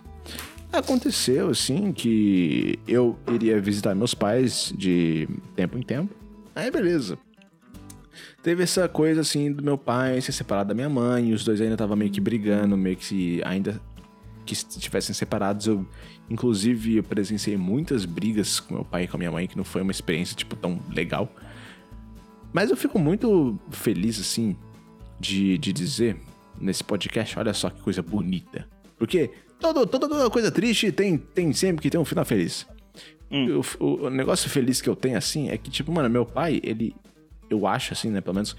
Aconteceu 0.72 1.48
assim 1.48 1.92
que 1.92 2.78
eu 2.86 3.18
iria 3.32 3.60
visitar 3.60 3.94
meus 3.94 4.14
pais 4.14 4.72
de 4.76 5.28
tempo 5.54 5.78
em 5.78 5.82
tempo. 5.82 6.14
Aí 6.54 6.70
beleza. 6.70 7.18
teve 8.42 8.62
essa 8.62 8.88
coisa 8.88 9.20
assim 9.20 9.52
do 9.52 9.62
meu 9.62 9.78
pai 9.78 10.20
ser 10.20 10.32
separado 10.32 10.68
da 10.68 10.74
minha 10.74 10.88
mãe, 10.88 11.32
os 11.32 11.44
dois 11.44 11.60
ainda 11.60 11.74
estavam 11.74 11.96
meio 11.96 12.10
que 12.10 12.20
brigando, 12.20 12.76
meio 12.76 12.96
que 12.96 13.04
se 13.04 13.40
ainda 13.44 13.80
que 14.46 14.54
estivessem 14.54 15.14
separados. 15.14 15.66
Eu, 15.66 15.84
inclusive, 16.30 16.96
eu 16.96 17.02
presenciei 17.02 17.56
muitas 17.56 18.04
brigas 18.04 18.60
com 18.60 18.74
meu 18.74 18.84
pai 18.84 19.04
e 19.04 19.08
com 19.08 19.16
a 19.16 19.18
minha 19.18 19.30
mãe, 19.30 19.46
que 19.46 19.56
não 19.56 19.64
foi 19.64 19.82
uma 19.82 19.90
experiência, 19.90 20.36
tipo, 20.36 20.54
tão 20.56 20.80
legal. 20.88 21.28
Mas 22.52 22.70
eu 22.70 22.76
fico 22.76 22.98
muito 22.98 23.58
feliz, 23.70 24.18
assim, 24.18 24.56
de, 25.18 25.58
de 25.58 25.72
dizer 25.72 26.16
nesse 26.58 26.82
podcast, 26.82 27.38
olha 27.38 27.52
só 27.52 27.68
que 27.68 27.82
coisa 27.82 28.00
bonita. 28.00 28.66
Porque 28.96 29.30
todo, 29.60 29.86
toda, 29.86 30.08
toda 30.08 30.30
coisa 30.30 30.50
triste 30.50 30.90
tem, 30.92 31.16
tem 31.16 31.52
sempre 31.52 31.82
que 31.82 31.90
ter 31.90 31.98
um 31.98 32.04
final 32.04 32.24
feliz. 32.24 32.66
O, 33.30 33.84
o- 33.84 34.06
o 34.06 34.10
negócio 34.10 34.48
feliz 34.48 34.80
que 34.80 34.88
eu 34.88 34.94
tenho, 34.96 35.18
assim, 35.18 35.48
é 35.50 35.56
que, 35.58 35.70
tipo, 35.70 35.90
mano, 35.92 36.08
meu 36.08 36.24
pai, 36.24 36.60
ele. 36.62 36.94
Eu 37.50 37.66
acho, 37.66 37.92
assim, 37.92 38.10
né, 38.10 38.20
pelo 38.20 38.34
menos, 38.34 38.56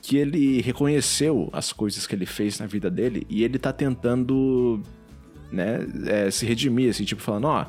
que 0.00 0.16
ele 0.16 0.60
reconheceu 0.60 1.48
as 1.52 1.72
coisas 1.72 2.06
que 2.06 2.14
ele 2.14 2.26
fez 2.26 2.58
na 2.58 2.66
vida 2.66 2.90
dele 2.90 3.26
e 3.28 3.42
ele 3.44 3.58
tá 3.58 3.72
tentando, 3.72 4.82
né, 5.50 5.78
é, 6.06 6.30
se 6.30 6.44
redimir, 6.46 6.90
assim, 6.90 7.04
tipo, 7.04 7.20
falando, 7.22 7.46
ó, 7.46 7.66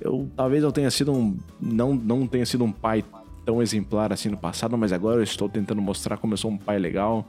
eu 0.00 0.28
talvez 0.36 0.62
eu 0.62 0.72
tenha 0.72 0.90
sido 0.90 1.12
um. 1.12 1.36
Não, 1.60 1.94
não 1.94 2.26
tenha 2.26 2.46
sido 2.46 2.64
um 2.64 2.72
pai 2.72 3.04
tão 3.44 3.60
exemplar 3.62 4.12
assim 4.12 4.28
no 4.28 4.36
passado, 4.36 4.76
mas 4.78 4.92
agora 4.92 5.18
eu 5.18 5.22
estou 5.24 5.48
tentando 5.48 5.80
mostrar 5.82 6.16
como 6.16 6.32
eu 6.34 6.38
sou 6.38 6.50
um 6.50 6.56
pai 6.58 6.78
legal. 6.78 7.26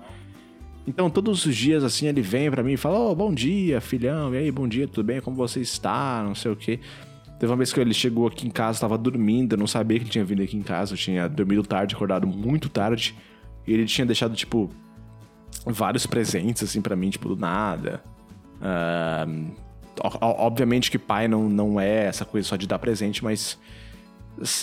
Então, 0.87 1.09
todos 1.09 1.45
os 1.45 1.55
dias, 1.55 1.83
assim, 1.83 2.07
ele 2.07 2.21
vem 2.21 2.49
pra 2.49 2.63
mim 2.63 2.73
e 2.73 2.77
fala: 2.77 2.97
Ô, 2.99 3.15
bom 3.15 3.33
dia, 3.33 3.79
filhão, 3.79 4.33
e 4.33 4.37
aí, 4.37 4.51
bom 4.51 4.67
dia, 4.67 4.87
tudo 4.87 5.05
bem? 5.05 5.21
Como 5.21 5.35
você 5.35 5.61
está? 5.61 6.23
Não 6.23 6.33
sei 6.33 6.51
o 6.51 6.55
quê. 6.55 6.79
Teve 7.39 7.51
uma 7.51 7.57
vez 7.57 7.73
que 7.73 7.79
ele 7.79 7.93
chegou 7.93 8.27
aqui 8.27 8.47
em 8.47 8.51
casa, 8.51 8.79
tava 8.79 8.97
dormindo, 8.97 9.53
eu 9.53 9.57
não 9.57 9.65
sabia 9.65 9.97
que 9.97 10.03
ele 10.03 10.11
tinha 10.11 10.23
vindo 10.23 10.43
aqui 10.43 10.55
em 10.55 10.61
casa, 10.61 10.93
eu 10.93 10.97
tinha 10.97 11.27
dormido 11.27 11.63
tarde, 11.63 11.95
acordado 11.95 12.27
muito 12.27 12.69
tarde, 12.69 13.15
e 13.65 13.73
ele 13.73 13.85
tinha 13.85 14.05
deixado, 14.05 14.35
tipo, 14.35 14.69
vários 15.65 16.05
presentes, 16.05 16.61
assim, 16.61 16.81
pra 16.81 16.95
mim, 16.95 17.09
tipo, 17.09 17.27
do 17.27 17.35
nada. 17.35 18.03
Obviamente 20.21 20.91
que 20.91 20.99
pai 20.99 21.27
não, 21.27 21.49
não 21.49 21.79
é 21.79 22.05
essa 22.05 22.23
coisa 22.25 22.47
só 22.47 22.55
de 22.55 22.67
dar 22.67 22.77
presente, 22.77 23.23
mas 23.23 23.57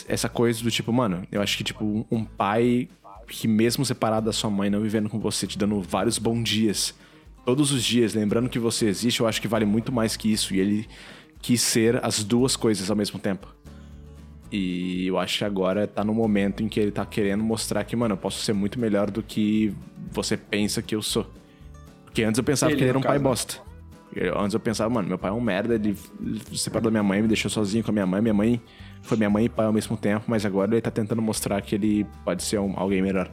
essa 0.08 0.28
coisa 0.28 0.62
do 0.62 0.70
tipo, 0.70 0.92
mano, 0.92 1.26
eu 1.32 1.42
acho 1.42 1.56
que, 1.56 1.64
tipo, 1.64 2.06
um 2.08 2.24
pai 2.24 2.88
que 3.28 3.46
mesmo 3.46 3.84
separado 3.84 4.26
da 4.26 4.32
sua 4.32 4.50
mãe, 4.50 4.70
não 4.70 4.80
vivendo 4.80 5.08
com 5.08 5.18
você, 5.18 5.46
te 5.46 5.58
dando 5.58 5.80
vários 5.82 6.18
bons 6.18 6.42
dias, 6.48 6.94
todos 7.44 7.70
os 7.72 7.82
dias, 7.84 8.14
lembrando 8.14 8.48
que 8.48 8.58
você 8.58 8.86
existe, 8.86 9.20
eu 9.20 9.26
acho 9.26 9.40
que 9.40 9.48
vale 9.48 9.64
muito 9.64 9.92
mais 9.92 10.16
que 10.16 10.32
isso. 10.32 10.54
E 10.54 10.60
ele 10.60 10.88
quis 11.40 11.60
ser 11.60 12.04
as 12.04 12.24
duas 12.24 12.56
coisas 12.56 12.90
ao 12.90 12.96
mesmo 12.96 13.18
tempo. 13.18 13.46
E 14.50 15.06
eu 15.06 15.18
acho 15.18 15.38
que 15.38 15.44
agora 15.44 15.86
tá 15.86 16.02
no 16.02 16.14
momento 16.14 16.62
em 16.62 16.68
que 16.68 16.80
ele 16.80 16.90
tá 16.90 17.04
querendo 17.04 17.44
mostrar 17.44 17.84
que, 17.84 17.94
mano, 17.94 18.14
eu 18.14 18.18
posso 18.18 18.40
ser 18.42 18.54
muito 18.54 18.78
melhor 18.78 19.10
do 19.10 19.22
que 19.22 19.74
você 20.10 20.36
pensa 20.36 20.80
que 20.80 20.94
eu 20.94 21.02
sou. 21.02 21.26
Porque 22.04 22.22
antes 22.22 22.38
eu 22.38 22.44
pensava 22.44 22.72
Ele, 22.72 22.78
que 22.78 22.84
ele 22.84 22.88
era 22.90 22.98
um 22.98 23.02
pai 23.02 23.18
bosta. 23.18 23.56
Eu- 24.16 24.38
antes 24.40 24.54
eu 24.54 24.60
pensava, 24.60 24.88
mano, 24.88 25.06
meu 25.06 25.18
pai 25.18 25.30
é 25.30 25.34
um 25.34 25.40
merda, 25.40 25.74
ele 25.74 25.94
se 26.50 26.58
separou 26.58 26.84
da 26.84 26.90
minha 26.90 27.02
mãe, 27.02 27.20
me 27.20 27.28
deixou 27.28 27.50
sozinho 27.50 27.84
com 27.84 27.90
a 27.90 27.92
minha 27.92 28.06
mãe. 28.06 28.22
Minha 28.22 28.32
mãe 28.34 28.60
foi 29.02 29.16
minha 29.16 29.30
mãe 29.30 29.44
e 29.44 29.48
pai 29.48 29.66
ao 29.66 29.72
mesmo 29.72 29.96
tempo, 29.96 30.24
mas 30.26 30.44
agora 30.44 30.72
ele 30.72 30.80
tá 30.80 30.90
tentando 30.90 31.22
mostrar 31.22 31.60
que 31.62 31.74
ele 31.74 32.06
pode 32.24 32.42
ser 32.42 32.58
um, 32.58 32.74
alguém 32.76 33.00
melhor. 33.02 33.30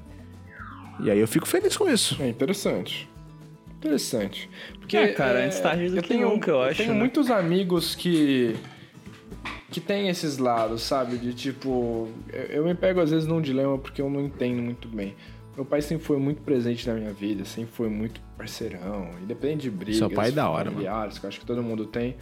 E 1.02 1.12
aí 1.12 1.20
eu 1.20 1.28
fico 1.28 1.48
feliz 1.48 1.76
com 1.76 1.90
isso. 1.90 2.16
É 2.22 2.28
interessante. 2.30 3.10
Interessante. 3.78 4.50
Porque, 4.80 4.98
É, 4.98 5.08
cara, 5.14 5.46
antes 5.46 5.60
tarde 5.60 5.90
do 5.90 5.98
eu 5.98 6.02
que 6.02 6.10
tenho, 6.10 6.30
nunca, 6.30 6.50
eu 6.52 6.62
acho, 6.62 6.78
tenho 6.78 6.94
né? 6.94 7.00
muitos 7.00 7.30
amigos 7.30 7.94
que. 7.94 8.56
que 9.70 9.80
tem 9.82 10.08
esses 10.10 10.38
lados, 10.38 10.82
sabe? 10.82 11.18
De 11.18 11.34
tipo. 11.34 12.10
Eu, 12.32 12.42
eu 12.44 12.66
me 12.66 12.74
pego 12.74 13.00
às 13.02 13.12
vezes 13.12 13.28
num 13.28 13.42
dilema 13.42 13.78
porque 13.78 14.02
eu 14.02 14.10
não 14.10 14.22
entendo 14.22 14.62
muito 14.62 14.88
bem. 14.88 15.14
Meu 15.56 15.64
pai 15.66 15.82
sempre 15.82 16.04
foi 16.06 16.18
muito 16.18 16.42
presente 16.42 16.88
na 16.88 16.96
minha 16.96 17.14
vida, 17.14 17.46
sempre 17.46 17.72
foi 17.74 17.88
muito 17.90 18.20
parceirão, 18.38 19.10
independente 19.22 19.62
de 19.64 19.72
brigas 19.72 19.98
Seu 19.98 20.10
pai 20.10 20.28
é 20.30 20.32
da 20.32 20.50
hora, 20.50 20.66
mano. 20.66 20.72
familiares, 20.78 21.18
que 21.20 21.26
eu 21.26 21.28
acho 21.30 21.40
que 21.40 21.46
todo 21.46 21.62
mundo 21.64 21.86
tem. 21.86 22.16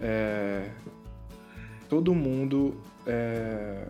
É, 0.00 0.68
Todo 1.90 2.14
mundo 2.14 2.80
é, 3.06 3.84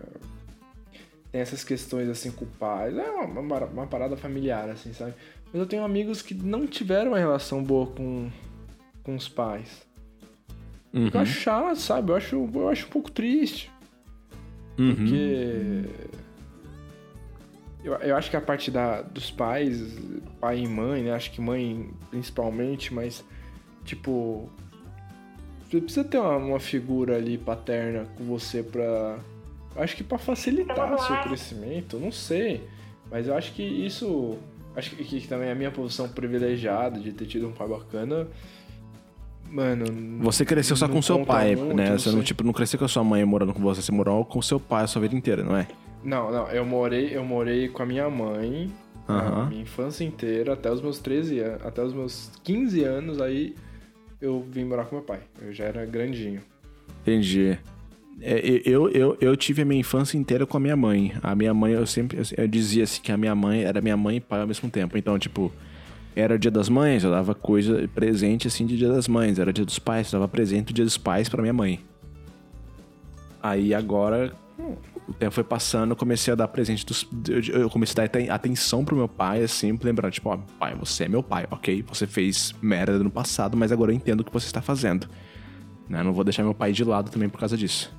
tem 1.30 1.40
essas 1.40 1.62
questões 1.62 2.08
assim 2.08 2.32
com 2.32 2.44
o 2.44 2.48
pai. 2.48 2.98
É 2.98 3.10
uma, 3.10 3.40
uma, 3.40 3.64
uma 3.66 3.86
parada 3.86 4.16
familiar, 4.16 4.68
assim, 4.68 4.92
sabe? 4.92 5.14
Mas 5.52 5.60
eu 5.60 5.66
tenho 5.66 5.84
amigos 5.84 6.22
que 6.22 6.34
não 6.34 6.66
tiveram 6.66 7.12
uma 7.12 7.18
relação 7.18 7.62
boa 7.62 7.86
com, 7.86 8.30
com 9.04 9.14
os 9.14 9.28
pais. 9.28 9.86
Uhum. 10.92 11.10
Eu 11.12 11.20
acho 11.20 11.40
chato, 11.40 11.76
sabe? 11.76 12.10
Eu 12.10 12.16
acho, 12.16 12.50
eu 12.54 12.68
acho 12.68 12.86
um 12.86 12.90
pouco 12.90 13.10
triste. 13.10 13.70
Uhum. 14.78 14.94
Porque. 14.94 15.84
Eu, 17.82 17.94
eu 17.94 18.16
acho 18.16 18.28
que 18.30 18.36
a 18.36 18.40
parte 18.40 18.70
da, 18.70 19.02
dos 19.02 19.30
pais, 19.30 19.98
pai 20.40 20.60
e 20.60 20.68
mãe, 20.68 21.02
né? 21.02 21.12
Acho 21.12 21.30
que 21.30 21.40
mãe 21.40 21.90
principalmente, 22.10 22.92
mas. 22.92 23.24
Tipo. 23.84 24.50
Você 25.70 25.80
precisa 25.80 26.04
ter 26.04 26.18
uma, 26.18 26.36
uma 26.36 26.60
figura 26.60 27.16
ali 27.16 27.38
paterna 27.38 28.06
com 28.16 28.24
você 28.24 28.62
pra. 28.62 29.18
Acho 29.76 29.96
que 29.96 30.02
pra 30.02 30.18
facilitar 30.18 30.92
o 30.92 30.98
seu 30.98 31.16
crescimento, 31.18 31.98
não 31.98 32.10
sei. 32.10 32.66
Mas 33.08 33.28
eu 33.28 33.36
acho 33.36 33.52
que 33.52 33.62
isso. 33.62 34.36
Acho 34.74 34.90
que, 34.90 35.04
que 35.04 35.28
também 35.28 35.48
é 35.48 35.52
a 35.52 35.54
minha 35.54 35.70
posição 35.70 36.08
privilegiada 36.08 36.98
de 36.98 37.12
ter 37.12 37.26
tido 37.26 37.46
um 37.46 37.52
pai 37.52 37.68
bacana. 37.68 38.26
Mano. 39.48 39.84
Você 40.22 40.44
cresceu 40.44 40.76
só 40.76 40.88
com 40.88 41.00
seu 41.02 41.24
pai, 41.24 41.56
muito, 41.56 41.74
né? 41.74 41.90
não 41.90 41.98
Você 41.98 42.10
não, 42.10 42.22
tipo, 42.22 42.44
não 42.44 42.52
cresceu 42.52 42.78
com 42.78 42.84
a 42.84 42.88
sua 42.88 43.02
mãe 43.02 43.24
morando 43.24 43.52
com 43.52 43.60
você, 43.60 43.82
você 43.82 43.90
morou 43.90 44.24
com 44.24 44.40
seu 44.40 44.60
pai 44.60 44.84
a 44.84 44.86
sua 44.86 45.02
vida 45.02 45.14
inteira, 45.14 45.42
não 45.42 45.56
é? 45.56 45.66
Não, 46.04 46.30
não, 46.30 46.48
eu 46.48 46.64
morei, 46.64 47.16
eu 47.16 47.24
morei 47.24 47.68
com 47.68 47.82
a 47.82 47.86
minha 47.86 48.08
mãe 48.08 48.72
a 49.08 49.46
minha 49.46 49.62
infância 49.62 50.04
inteira, 50.04 50.52
até 50.52 50.70
os 50.70 50.80
meus 50.80 50.98
13 50.98 51.40
anos, 51.40 51.66
até 51.66 51.82
os 51.82 51.92
meus 51.92 52.30
15 52.44 52.84
anos, 52.84 53.20
aí 53.20 53.54
eu 54.20 54.44
vim 54.50 54.64
morar 54.64 54.84
com 54.84 54.96
meu 54.96 55.04
pai. 55.04 55.20
Eu 55.40 55.52
já 55.52 55.64
era 55.64 55.84
grandinho. 55.86 56.40
Entendi. 57.02 57.58
É, 58.20 58.62
eu, 58.66 58.88
eu, 58.90 59.16
eu 59.20 59.36
tive 59.36 59.62
a 59.62 59.64
minha 59.64 59.80
infância 59.80 60.18
inteira 60.18 60.46
com 60.46 60.56
a 60.56 60.60
minha 60.60 60.76
mãe. 60.76 61.12
A 61.22 61.34
minha 61.34 61.54
mãe, 61.54 61.72
eu 61.72 61.86
sempre 61.86 62.18
eu, 62.36 62.46
dizia 62.46 62.84
assim 62.84 63.00
que 63.00 63.10
a 63.10 63.16
minha 63.16 63.34
mãe 63.34 63.64
era 63.64 63.80
minha 63.80 63.96
mãe 63.96 64.16
e 64.16 64.20
pai 64.20 64.40
ao 64.40 64.46
mesmo 64.46 64.68
tempo. 64.68 64.98
Então, 64.98 65.18
tipo, 65.18 65.50
era 66.14 66.38
dia 66.38 66.50
das 66.50 66.68
mães, 66.68 67.02
eu 67.02 67.10
dava 67.10 67.34
coisa, 67.34 67.88
presente 67.94 68.46
assim 68.46 68.66
de 68.66 68.76
dia 68.76 68.88
das 68.88 69.08
mães. 69.08 69.38
Era 69.38 69.52
dia 69.52 69.64
dos 69.64 69.78
pais, 69.78 70.12
eu 70.12 70.18
dava 70.18 70.28
presente 70.28 70.66
do 70.66 70.74
dia 70.74 70.84
dos 70.84 70.98
pais 70.98 71.28
pra 71.28 71.40
minha 71.40 71.54
mãe. 71.54 71.80
Aí 73.42 73.72
agora, 73.72 74.32
o 75.10 75.14
tempo 75.14 75.32
foi 75.34 75.42
passando, 75.42 75.90
eu 75.90 75.96
comecei 75.96 76.32
a 76.32 76.36
dar 76.36 76.46
presente 76.48 76.86
dos. 76.86 77.06
Eu, 77.28 77.68
comecei 77.68 77.92
a 77.92 77.96
dar 77.96 78.04
aten- 78.04 78.30
atenção 78.30 78.84
pro 78.84 78.94
meu 78.94 79.08
pai, 79.08 79.42
assim, 79.42 79.76
lembrando, 79.82 80.12
tipo, 80.12 80.28
ó, 80.30 80.38
pai, 80.58 80.74
você 80.76 81.04
é 81.04 81.08
meu 81.08 81.22
pai, 81.22 81.46
ok? 81.50 81.82
Você 81.88 82.06
fez 82.06 82.54
merda 82.62 82.98
no 83.00 83.10
passado, 83.10 83.56
mas 83.56 83.72
agora 83.72 83.90
eu 83.90 83.96
entendo 83.96 84.20
o 84.20 84.24
que 84.24 84.32
você 84.32 84.46
está 84.46 84.62
fazendo. 84.62 85.08
Né? 85.88 86.02
Não 86.02 86.12
vou 86.12 86.22
deixar 86.22 86.44
meu 86.44 86.54
pai 86.54 86.72
de 86.72 86.84
lado 86.84 87.10
também 87.10 87.28
por 87.28 87.38
causa 87.40 87.56
disso. 87.56 87.92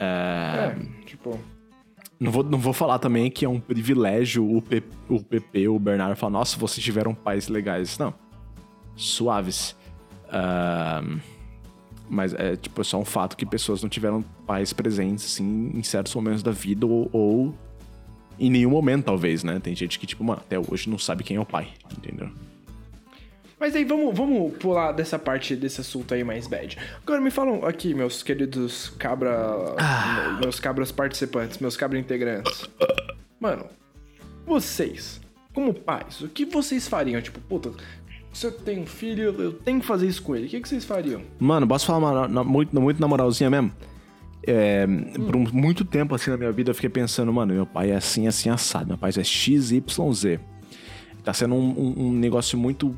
É, 0.00 0.74
tipo, 1.06 1.38
Não 2.18 2.32
vou, 2.32 2.42
não 2.42 2.58
vou 2.58 2.72
falar 2.72 2.98
também 2.98 3.30
que 3.30 3.44
é 3.44 3.48
um 3.48 3.60
privilégio 3.60 4.44
o, 4.44 4.60
P, 4.60 4.82
o 5.08 5.22
PP, 5.22 5.68
o 5.68 5.78
Bernardo, 5.78 6.16
falar, 6.16 6.32
nossa, 6.32 6.58
vocês 6.58 6.84
tiveram 6.84 7.14
pais 7.14 7.46
legais. 7.48 7.96
Não. 7.98 8.12
Suaves. 8.96 9.76
Ahn, 10.28 11.18
mas 12.08 12.34
é 12.34 12.56
tipo 12.56 12.80
é 12.80 12.84
só 12.84 12.98
um 12.98 13.04
fato 13.04 13.36
que 13.36 13.46
pessoas 13.46 13.82
não 13.82 13.88
tiveram 13.88 14.22
pais 14.46 14.72
presentes, 14.72 15.24
assim, 15.24 15.70
em 15.74 15.82
certos 15.82 16.14
momentos 16.14 16.42
da 16.42 16.50
vida, 16.50 16.86
ou, 16.86 17.08
ou 17.12 17.54
em 18.38 18.50
nenhum 18.50 18.70
momento, 18.70 19.04
talvez, 19.04 19.44
né? 19.44 19.60
Tem 19.60 19.74
gente 19.74 19.98
que, 19.98 20.06
tipo, 20.06 20.24
mano, 20.24 20.40
até 20.44 20.58
hoje 20.58 20.88
não 20.90 20.98
sabe 20.98 21.22
quem 21.22 21.36
é 21.36 21.40
o 21.40 21.46
pai, 21.46 21.68
entendeu? 21.96 22.30
Mas 23.58 23.74
aí 23.74 23.84
vamos, 23.84 24.14
vamos 24.14 24.56
pular 24.58 24.92
dessa 24.92 25.18
parte 25.18 25.56
desse 25.56 25.80
assunto 25.80 26.12
aí 26.12 26.24
mais 26.24 26.46
bad. 26.46 26.76
Agora 27.02 27.20
me 27.20 27.30
falam 27.30 27.64
aqui, 27.64 27.94
meus 27.94 28.22
queridos 28.22 28.90
cabra. 28.98 29.32
Meus 30.40 30.60
cabras 30.60 30.92
participantes, 30.92 31.58
meus 31.58 31.76
cabra 31.76 31.98
integrantes. 31.98 32.68
Mano, 33.40 33.66
vocês, 34.44 35.20
como 35.54 35.72
pais, 35.72 36.20
o 36.20 36.28
que 36.28 36.44
vocês 36.44 36.88
fariam? 36.88 37.22
Tipo, 37.22 37.40
puta, 37.40 37.72
se 38.34 38.46
eu 38.46 38.52
tenho 38.52 38.82
um 38.82 38.86
filho, 38.86 39.22
eu 39.40 39.52
tenho 39.52 39.80
que 39.80 39.86
fazer 39.86 40.06
isso 40.06 40.22
com 40.22 40.34
ele. 40.36 40.46
O 40.46 40.48
que, 40.50 40.60
que 40.60 40.68
vocês 40.68 40.84
fariam? 40.84 41.22
Mano, 41.38 41.66
posso 41.66 41.86
falar 41.86 42.28
na- 42.28 42.44
muito, 42.44 42.78
muito 42.80 43.00
na 43.00 43.08
moralzinha 43.08 43.48
mesmo? 43.48 43.72
É, 44.46 44.86
Por 44.86 45.36
um- 45.36 45.46
muito 45.52 45.84
tempo 45.86 46.14
assim 46.14 46.30
na 46.30 46.36
minha 46.36 46.52
vida 46.52 46.70
eu 46.70 46.74
fiquei 46.74 46.90
pensando, 46.90 47.32
mano, 47.32 47.54
meu 47.54 47.64
pai 47.64 47.92
é 47.92 47.96
assim, 47.96 48.26
assim, 48.26 48.50
assado. 48.50 48.88
Meu 48.88 48.98
pai 48.98 49.10
é 49.16 49.24
XYZ. 49.24 50.38
Tá 51.24 51.32
sendo 51.32 51.54
um, 51.54 51.70
um- 51.70 52.06
um 52.08 52.12
negócio 52.12 52.58
muito 52.58 52.94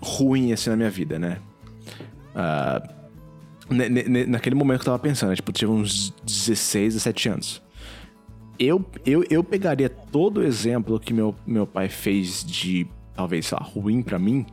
ruim 0.00 0.52
assim 0.52 0.70
na 0.70 0.76
minha 0.76 0.88
vida, 0.90 1.18
né? 1.18 1.38
Ne- 3.68 4.26
naquele 4.26 4.54
momento 4.54 4.78
que 4.82 4.88
eu 4.88 4.92
tava 4.92 4.98
pensando, 5.02 5.34
tipo, 5.34 5.50
eu 5.50 5.54
tive 5.54 5.72
uns 5.72 6.14
16, 6.24 6.94
17 6.94 7.28
anos. 7.28 7.62
Eu, 8.58 8.84
eu, 9.04 9.24
eu 9.28 9.42
pegaria 9.44 9.88
todo 9.90 10.38
o 10.38 10.42
exemplo 10.44 10.98
que 11.00 11.12
meu, 11.12 11.34
meu 11.46 11.66
pai 11.66 11.88
fez 11.88 12.42
de, 12.44 12.86
talvez, 13.16 13.46
sei 13.46 13.58
lá, 13.58 13.66
ruim 13.66 14.02
pra 14.02 14.18
mim, 14.18 14.44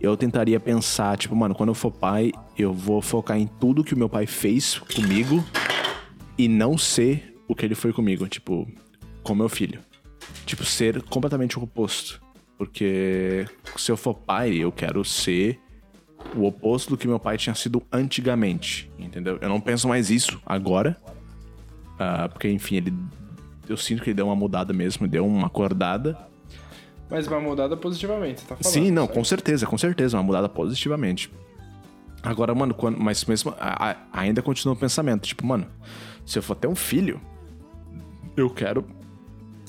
eu 0.00 0.16
tentaria 0.16 0.58
pensar, 0.58 1.16
tipo, 1.18 1.36
mano, 1.36 1.54
quando 1.54 1.68
eu 1.68 1.74
for 1.74 1.90
pai, 1.90 2.32
eu 2.58 2.72
vou 2.72 3.02
focar 3.02 3.38
em 3.38 3.46
tudo 3.46 3.84
que 3.84 3.94
o 3.94 3.98
meu 3.98 4.08
pai 4.08 4.26
fez 4.26 4.78
comigo 4.78 5.44
e 6.38 6.48
não 6.48 6.78
ser 6.78 7.36
o 7.46 7.54
que 7.54 7.66
ele 7.66 7.74
foi 7.74 7.92
comigo, 7.92 8.26
tipo, 8.26 8.66
com 9.22 9.34
meu 9.34 9.48
filho. 9.48 9.80
tipo, 10.46 10.64
ser 10.64 11.02
completamente 11.02 11.58
o 11.58 11.62
oposto. 11.62 12.20
Porque 12.56 13.46
se 13.76 13.92
eu 13.92 13.96
for 13.96 14.14
pai, 14.14 14.54
eu 14.54 14.72
quero 14.72 15.04
ser 15.04 15.60
o 16.34 16.44
oposto 16.44 16.90
do 16.90 16.96
que 16.96 17.06
meu 17.06 17.18
pai 17.18 17.36
tinha 17.36 17.54
sido 17.54 17.82
antigamente, 17.92 18.90
entendeu? 18.98 19.38
Eu 19.40 19.48
não 19.48 19.60
penso 19.60 19.88
mais 19.88 20.10
isso 20.10 20.40
agora. 20.44 20.96
ah, 21.98 22.28
porque, 22.28 22.50
enfim, 22.50 22.76
ele. 22.76 22.94
Eu 23.68 23.76
sinto 23.76 24.02
que 24.02 24.10
ele 24.10 24.14
deu 24.14 24.26
uma 24.26 24.36
mudada 24.36 24.72
mesmo, 24.72 25.06
deu 25.06 25.26
uma 25.26 25.46
acordada. 25.46 26.18
Mas 27.10 27.26
uma 27.26 27.40
mudada 27.40 27.76
positivamente, 27.76 28.40
você 28.40 28.46
tá 28.46 28.56
falando. 28.56 28.72
Sim, 28.72 28.90
não, 28.90 29.02
certo? 29.04 29.14
com 29.16 29.24
certeza, 29.24 29.66
com 29.66 29.76
certeza, 29.78 30.16
uma 30.16 30.22
mudada 30.22 30.48
positivamente. 30.48 31.30
Agora, 32.22 32.54
mano, 32.54 32.72
quando, 32.74 32.98
mas 33.00 33.24
mesmo 33.24 33.54
a- 33.58 33.90
a- 33.90 33.96
ainda 34.12 34.40
continua 34.42 34.74
o 34.74 34.78
pensamento, 34.78 35.26
tipo, 35.26 35.44
mano, 35.44 35.66
se 36.24 36.38
eu 36.38 36.42
for 36.42 36.54
ter 36.54 36.68
um 36.68 36.74
filho, 36.76 37.20
eu 38.36 38.48
quero 38.50 38.84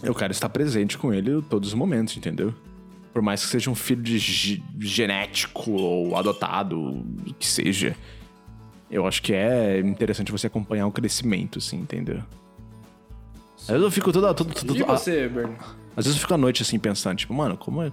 eu 0.04 0.16
quero 0.16 0.32
estar 0.32 0.50
presente 0.50 0.98
com 0.98 1.14
ele 1.14 1.42
todos 1.44 1.70
os 1.70 1.76
momentos, 1.76 2.18
entendeu? 2.18 2.54
Por 3.14 3.22
mais 3.22 3.44
que 3.44 3.52
seja 3.52 3.70
um 3.70 3.76
filho 3.76 4.02
de 4.02 4.18
ge- 4.18 4.64
genético 4.80 5.72
ou 5.72 6.16
adotado, 6.18 6.80
o 6.80 7.34
que 7.38 7.46
seja. 7.48 7.96
Eu 8.90 9.06
acho 9.06 9.22
que 9.22 9.32
é 9.34 9.80
interessante 9.80 10.32
você 10.32 10.48
acompanhar 10.48 10.88
o 10.88 10.92
crescimento, 10.92 11.60
assim, 11.60 11.78
entendeu? 11.78 12.22
Às 13.60 13.68
vezes 13.68 13.84
eu 13.84 13.92
fico 13.92 14.12
toda, 14.12 14.34
todo, 14.34 14.54
todo, 14.54 14.76
E 14.76 14.82
você, 14.84 15.28
Berno? 15.30 15.56
Às 15.96 16.06
vezes 16.06 16.18
eu 16.18 16.22
fico 16.22 16.34
à 16.34 16.38
noite 16.38 16.62
assim 16.62 16.78
pensando, 16.80 17.18
tipo, 17.18 17.34
mano, 17.34 17.58
como 17.58 17.82
é 17.84 17.92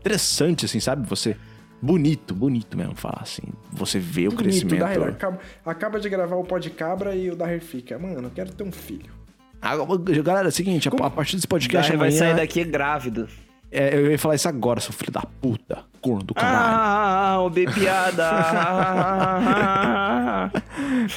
interessante, 0.00 0.64
assim, 0.64 0.80
sabe? 0.80 1.08
Você. 1.08 1.36
Bonito, 1.80 2.34
bonito 2.34 2.76
mesmo 2.76 2.96
falar 2.96 3.20
assim. 3.22 3.44
Você 3.72 4.00
vê 4.00 4.22
o 4.26 4.30
Bonito, 4.30 4.42
crescimento. 4.42 4.80
Daher 4.80 5.02
acaba, 5.10 5.38
acaba 5.64 6.00
de 6.00 6.08
gravar 6.08 6.34
o 6.34 6.42
Pó 6.42 6.58
de 6.58 6.70
Cabra 6.70 7.14
e 7.14 7.30
o 7.30 7.36
Daher 7.36 7.60
fica, 7.60 7.96
mano, 7.98 8.26
eu 8.26 8.30
quero 8.30 8.52
ter 8.52 8.64
um 8.64 8.72
filho. 8.72 9.12
Ah, 9.62 9.76
galera, 10.22 10.48
é 10.48 10.50
o 10.50 10.52
seguinte, 10.52 10.88
a, 10.88 11.06
a 11.06 11.10
partir 11.10 11.36
desse 11.36 11.46
podcast 11.46 11.88
Daher 11.92 11.98
vai 11.98 12.08
amanhã. 12.08 12.18
sair 12.18 12.34
daqui 12.36 12.64
grávido. 12.64 13.28
É, 13.70 13.94
eu 13.94 14.10
ia 14.10 14.18
falar 14.18 14.34
isso 14.34 14.48
agora, 14.48 14.80
seu 14.80 14.92
filho 14.92 15.12
da 15.12 15.22
puta. 15.40 15.84
Corno 16.00 16.22
do 16.22 16.32
caralho. 16.32 16.66
Ah, 16.70 17.40
o 17.42 17.50
piada. 17.50 18.30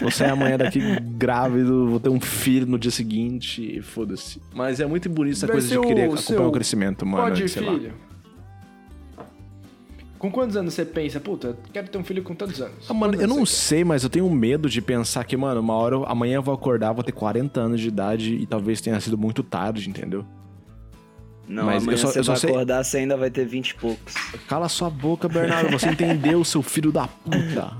Vou 0.01 0.09
sair 0.11 0.31
amanhã 0.31 0.57
daqui 0.57 0.81
grávido, 1.01 1.87
vou 1.87 1.99
ter 1.99 2.09
um 2.09 2.19
filho 2.19 2.65
no 2.65 2.79
dia 2.79 2.91
seguinte, 2.91 3.79
foda-se. 3.81 4.41
Mas 4.53 4.79
é 4.79 4.85
muito 4.85 5.07
bonito 5.09 5.35
essa 5.37 5.47
Vai 5.47 5.53
coisa 5.55 5.67
de 5.67 5.73
ser 5.73 5.81
querer 5.81 6.09
o 6.09 6.13
acompanhar 6.13 6.21
seu 6.23 6.47
o 6.47 6.51
crescimento, 6.51 7.05
mano. 7.05 7.23
Pode, 7.23 7.47
sei 7.47 7.61
lá. 7.61 7.73
filho. 7.73 7.93
Com 10.17 10.31
quantos 10.31 10.55
anos 10.55 10.73
você 10.73 10.85
pensa, 10.85 11.19
puta, 11.19 11.57
quero 11.73 11.87
ter 11.87 11.97
um 11.97 12.03
filho 12.03 12.21
com 12.21 12.35
tantos 12.35 12.61
anos? 12.61 12.85
Ah, 12.89 12.93
mano, 12.93 13.19
eu 13.19 13.27
não 13.27 13.45
sei, 13.45 13.83
mas 13.83 14.03
eu 14.03 14.09
tenho 14.09 14.29
medo 14.29 14.69
de 14.69 14.79
pensar 14.81 15.23
que, 15.23 15.35
mano, 15.37 15.61
uma 15.61 15.73
hora, 15.73 15.97
amanhã 16.05 16.35
eu 16.35 16.43
vou 16.43 16.53
acordar, 16.53 16.91
vou 16.91 17.03
ter 17.03 17.11
40 17.11 17.59
anos 17.59 17.81
de 17.81 17.87
idade 17.87 18.35
e 18.35 18.45
talvez 18.45 18.81
tenha 18.81 18.99
sido 18.99 19.17
muito 19.17 19.41
tarde, 19.41 19.89
entendeu? 19.89 20.25
Não, 21.51 21.65
Mas 21.65 21.85
eu 21.85 21.97
só- 21.97 22.07
você 22.07 22.19
eu 22.19 22.23
só 22.23 22.31
vai 22.31 22.39
sei- 22.39 22.49
acordar, 22.49 22.83
você 22.83 22.97
ainda 22.99 23.17
vai 23.17 23.29
ter 23.29 23.45
20 23.45 23.71
e 23.71 23.75
poucos. 23.75 24.13
Cala 24.47 24.69
sua 24.69 24.89
boca, 24.89 25.27
Bernardo, 25.27 25.69
você 25.69 25.89
entendeu, 25.89 26.43
seu 26.45 26.63
filho 26.63 26.91
da 26.93 27.07
puta. 27.07 27.73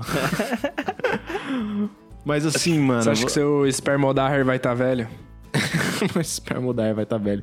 mas 2.24 2.44
assim, 2.44 2.78
mano. 2.78 3.02
Você 3.02 3.10
acha 3.10 3.24
que 3.26 3.32
seu 3.32 3.66
espermodaher 3.66 4.44
vai 4.44 4.56
estar 4.56 4.70
tá 4.70 4.74
velho? 4.74 5.08
o 6.14 6.20
espermodar 6.20 6.94
vai 6.94 7.04
estar 7.04 7.16
velho. 7.18 7.42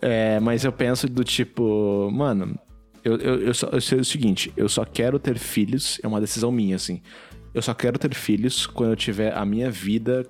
É, 0.00 0.38
mas 0.40 0.64
eu 0.64 0.72
penso 0.72 1.08
do 1.08 1.24
tipo, 1.24 2.08
mano, 2.12 2.56
eu, 3.04 3.16
eu, 3.16 3.40
eu, 3.40 3.54
só, 3.54 3.68
eu 3.68 3.80
sei 3.80 3.98
o 3.98 4.04
seguinte, 4.04 4.52
eu 4.56 4.68
só 4.68 4.84
quero 4.84 5.18
ter 5.18 5.38
filhos, 5.38 5.98
é 6.02 6.06
uma 6.06 6.20
decisão 6.20 6.52
minha, 6.52 6.76
assim. 6.76 7.02
Eu 7.52 7.62
só 7.62 7.74
quero 7.74 7.98
ter 7.98 8.14
filhos 8.14 8.66
quando 8.66 8.90
eu 8.90 8.96
tiver 8.96 9.36
a 9.36 9.44
minha 9.44 9.70
vida 9.70 10.24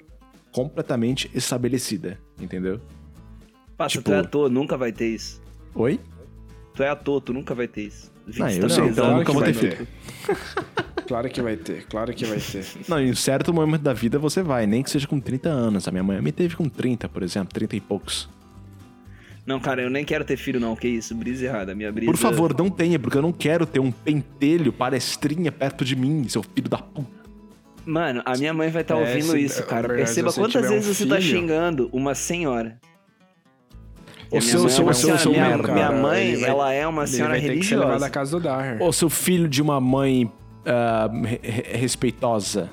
completamente 0.52 1.30
estabelecida, 1.34 2.18
entendeu? 2.40 2.80
Passa, 3.78 3.90
Tipo- 3.92 4.10
tu 4.10 4.12
é 4.12 4.18
ator, 4.18 4.50
nunca 4.50 4.76
vai 4.76 4.92
ter 4.92 5.06
isso. 5.08 5.40
Oi? 5.74 5.98
Tu 6.74 6.82
é 6.82 6.88
ator, 6.90 7.20
tu 7.22 7.32
nunca 7.32 7.54
vai 7.54 7.66
ter 7.68 7.82
isso. 7.84 8.12
Não, 8.26 8.46
23 8.46 8.62
eu 8.62 8.68
sei, 8.68 8.84
então 8.90 9.04
eu 9.04 9.10
anos, 9.12 9.18
nunca 9.20 9.32
vou 9.32 9.40
vai 9.42 9.52
ter 9.52 9.58
filho. 9.76 9.88
Claro 11.08 11.26
que 11.30 11.40
vai 11.40 11.56
ter, 11.56 11.86
claro 11.86 12.12
que 12.12 12.26
vai 12.26 12.38
ter. 12.38 12.66
Não, 12.86 13.00
em 13.00 13.14
certo 13.14 13.54
momento 13.54 13.80
da 13.80 13.94
vida 13.94 14.18
você 14.18 14.42
vai, 14.42 14.66
nem 14.66 14.82
que 14.82 14.90
seja 14.90 15.06
com 15.06 15.18
30 15.18 15.48
anos. 15.48 15.88
A 15.88 15.90
minha 15.90 16.02
mãe 16.02 16.20
me 16.20 16.30
teve 16.30 16.54
com 16.54 16.68
30, 16.68 17.08
por 17.08 17.22
exemplo, 17.22 17.48
30 17.54 17.76
e 17.76 17.80
poucos. 17.80 18.28
Não, 19.46 19.58
cara, 19.58 19.80
eu 19.80 19.88
nem 19.88 20.04
quero 20.04 20.22
ter 20.22 20.36
filho, 20.36 20.60
não. 20.60 20.76
Que 20.76 20.86
isso, 20.86 21.14
brisa 21.14 21.46
errada. 21.46 21.74
Minha 21.74 21.90
brisa. 21.90 22.12
Por 22.12 22.18
favor, 22.18 22.54
não 22.54 22.68
tenha, 22.68 22.98
porque 22.98 23.16
eu 23.16 23.22
não 23.22 23.32
quero 23.32 23.64
ter 23.64 23.80
um 23.80 23.90
pentelho 23.90 24.70
palestrinha 24.70 25.50
perto 25.50 25.82
de 25.82 25.96
mim, 25.96 26.28
seu 26.28 26.42
filho 26.42 26.68
da 26.68 26.76
puta. 26.76 27.08
Mano, 27.86 28.20
a 28.26 28.36
minha 28.36 28.52
mãe 28.52 28.68
vai 28.68 28.82
estar 28.82 28.96
É, 28.96 29.00
ouvindo 29.00 29.30
se- 29.32 29.40
isso, 29.40 29.62
cara. 29.64 29.88
Bernardo, 29.88 30.04
Perceba 30.04 30.30
quantas 30.34 30.52
tiver 30.62 30.66
um 30.66 30.70
vezes 30.72 30.94
você 30.98 31.06
tá 31.06 31.16
filho- 31.16 31.38
xingando 31.40 31.88
uma 31.90 32.14
senhora. 32.14 32.78
Seu, 34.30 34.58
mãe 34.60 34.66
é 34.66 34.70
seu, 34.70 34.84
uma 34.84 34.92
seu, 34.92 34.94
senhora- 34.94 35.18
seu 35.22 35.30
minha, 35.32 35.48
merda. 35.48 35.72
minha 35.72 35.92
mãe, 35.92 36.26
ele 36.28 36.36
vai- 36.42 36.50
ela 36.50 36.72
é 36.72 36.86
uma 36.86 37.02
Ele 37.02 37.10
senhora 37.10 37.32
vai 37.32 37.40
ter 37.40 37.58
que 37.58 37.64
ser 37.64 37.76
levado 37.76 37.88
religiosa. 37.92 38.04
da 38.06 38.10
casa 38.10 38.30
do 38.38 38.42
Daher. 38.42 38.82
Ô, 38.82 38.92
seu 38.92 39.08
filho 39.08 39.48
de 39.48 39.62
uma 39.62 39.80
mãe 39.80 40.30
re- 41.24 41.40
re- 41.42 41.78
respeitosa. 41.78 42.70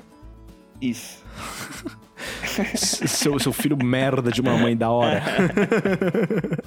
Isso. 0.80 1.24
Seu, 2.76 3.38
seu 3.38 3.52
filho 3.52 3.76
merda 3.76 4.30
de 4.32 4.40
uma 4.40 4.56
mãe 4.56 4.74
da 4.76 4.90
hora. 4.90 5.22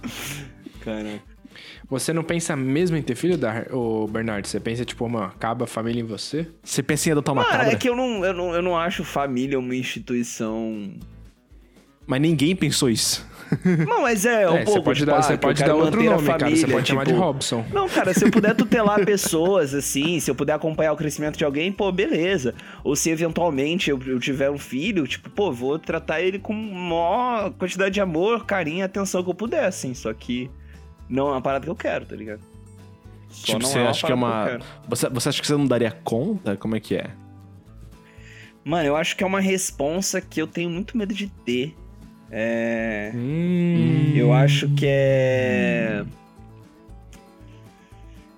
Cara. 0.81 1.19
Você 1.89 2.13
não 2.13 2.23
pensa 2.23 2.55
mesmo 2.55 2.95
em 2.95 3.01
ter 3.01 3.15
filho? 3.15 3.37
Ô, 3.71 4.07
Bernardo, 4.07 4.45
você 4.47 4.59
pensa, 4.59 4.85
tipo, 4.85 5.05
uma, 5.05 5.25
acaba 5.27 5.63
a 5.63 5.67
família 5.67 6.01
em 6.01 6.05
você? 6.05 6.47
Você 6.63 6.83
pensa 6.83 7.09
em 7.09 7.11
adotar 7.13 7.33
uma 7.33 7.43
Cara, 7.43 7.57
cabra? 7.57 7.73
é 7.73 7.75
que 7.75 7.89
eu 7.89 7.95
não, 7.95 8.23
eu, 8.23 8.33
não, 8.33 8.53
eu 8.53 8.61
não 8.61 8.77
acho 8.77 9.03
família 9.03 9.57
uma 9.57 9.75
instituição. 9.75 10.91
Mas 12.09 12.19
ninguém 12.21 12.55
pensou 12.55 12.89
isso. 12.89 13.23
Não, 13.87 14.01
mas 14.01 14.25
é, 14.25 14.49
um 14.49 14.57
É, 14.57 14.63
pouco 14.63 14.79
você 14.79 14.83
pode 14.83 14.99
de 14.99 15.05
dar, 15.05 15.21
você 15.21 15.27
que 15.27 15.33
eu 15.33 15.39
pode 15.39 15.63
dar 15.63 15.75
outro 15.75 16.01
nome, 16.03 16.25
cara. 16.25 16.39
Você 16.39 16.45
família, 16.45 16.67
pode 16.67 16.87
chamar 16.87 17.03
de 17.03 17.11
tipo- 17.11 17.23
Robson. 17.23 17.65
Não, 17.71 17.87
cara, 17.87 18.13
se 18.15 18.25
eu 18.25 18.31
puder 18.31 18.55
tutelar 18.55 18.99
pessoas, 19.05 19.75
assim, 19.75 20.19
se 20.19 20.29
eu 20.29 20.33
puder 20.33 20.53
acompanhar 20.53 20.91
o 20.93 20.95
crescimento 20.95 21.37
de 21.37 21.45
alguém, 21.45 21.71
pô, 21.71 21.91
beleza. 21.91 22.55
Ou 22.83 22.95
se 22.95 23.11
eventualmente 23.11 23.91
eu, 23.91 23.99
eu 24.07 24.19
tiver 24.19 24.49
um 24.49 24.57
filho, 24.57 25.05
tipo, 25.05 25.29
pô, 25.29 25.51
vou 25.51 25.77
tratar 25.77 26.19
ele 26.19 26.39
com 26.39 26.51
maior 26.51 27.51
quantidade 27.51 27.93
de 27.93 28.01
amor, 28.01 28.43
carinho 28.43 28.79
e 28.79 28.81
atenção 28.81 29.23
que 29.23 29.29
eu 29.29 29.35
puder, 29.35 29.65
assim. 29.65 29.93
Só 29.93 30.11
que 30.11 30.49
não 31.07 31.27
é 31.27 31.31
uma 31.33 31.41
parada 31.41 31.63
que 31.65 31.69
eu 31.69 31.75
quero, 31.75 32.07
tá 32.07 32.15
ligado? 32.15 32.41
Só 33.29 33.53
tipo, 33.53 33.67
você 33.67 33.79
uma 33.79 33.89
acha 33.91 34.05
que 34.07 34.11
é 34.11 34.15
uma. 34.15 34.41
eu 34.41 34.47
quero. 34.47 34.63
você, 34.87 35.09
você 35.09 35.29
acha 35.29 35.41
que 35.41 35.45
você 35.47 35.53
não 35.53 35.67
daria 35.67 35.91
conta? 35.91 36.57
Como 36.57 36.75
é 36.75 36.79
que 36.79 36.95
é? 36.95 37.11
Mano, 38.65 38.87
eu 38.87 38.95
acho 38.95 39.15
que 39.15 39.23
é 39.23 39.27
uma 39.27 39.39
responsa 39.39 40.19
que 40.19 40.41
eu 40.41 40.47
tenho 40.47 40.69
muito 40.71 40.97
medo 40.97 41.13
de 41.13 41.27
ter. 41.45 41.75
É. 42.31 43.11
Hum. 43.15 44.13
Eu 44.15 44.33
acho 44.33 44.69
que 44.69 44.85
é. 44.87 46.03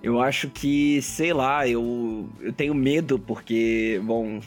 Eu 0.03 0.19
acho 0.19 0.49
que, 0.49 0.99
sei 1.03 1.31
lá, 1.31 1.67
eu, 1.67 2.27
eu 2.39 2.51
tenho 2.51 2.73
medo 2.73 3.19
porque, 3.19 4.01
bom, 4.03 4.39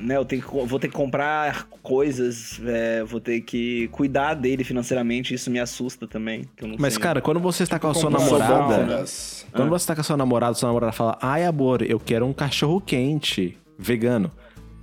né, 0.00 0.16
eu 0.16 0.24
tenho 0.24 0.40
que, 0.40 0.48
vou 0.48 0.78
ter 0.78 0.86
que 0.86 0.94
comprar 0.94 1.64
coisas, 1.82 2.60
é, 2.64 3.02
vou 3.02 3.20
ter 3.20 3.40
que 3.40 3.88
cuidar 3.88 4.34
dele 4.34 4.62
financeiramente, 4.62 5.34
isso 5.34 5.50
me 5.50 5.58
assusta 5.58 6.06
também. 6.06 6.44
que 6.56 6.62
eu 6.62 6.68
não 6.68 6.76
Mas, 6.78 6.94
sei. 6.94 7.02
cara, 7.02 7.20
quando 7.20 7.40
você 7.40 7.64
está 7.64 7.76
com 7.76 7.88
a 7.88 7.94
sua 7.94 8.08
Comprar 8.08 8.24
namorada. 8.24 9.04
Quando 9.52 9.68
você 9.68 9.84
tá 9.84 9.96
com 9.96 10.00
a 10.00 10.04
sua 10.04 10.16
namorada, 10.16 10.54
sua 10.54 10.68
namorada 10.68 10.92
fala, 10.92 11.18
ai 11.20 11.44
amor, 11.44 11.82
eu 11.82 11.98
quero 11.98 12.24
um 12.24 12.32
cachorro 12.32 12.80
quente, 12.80 13.58
vegano. 13.76 14.30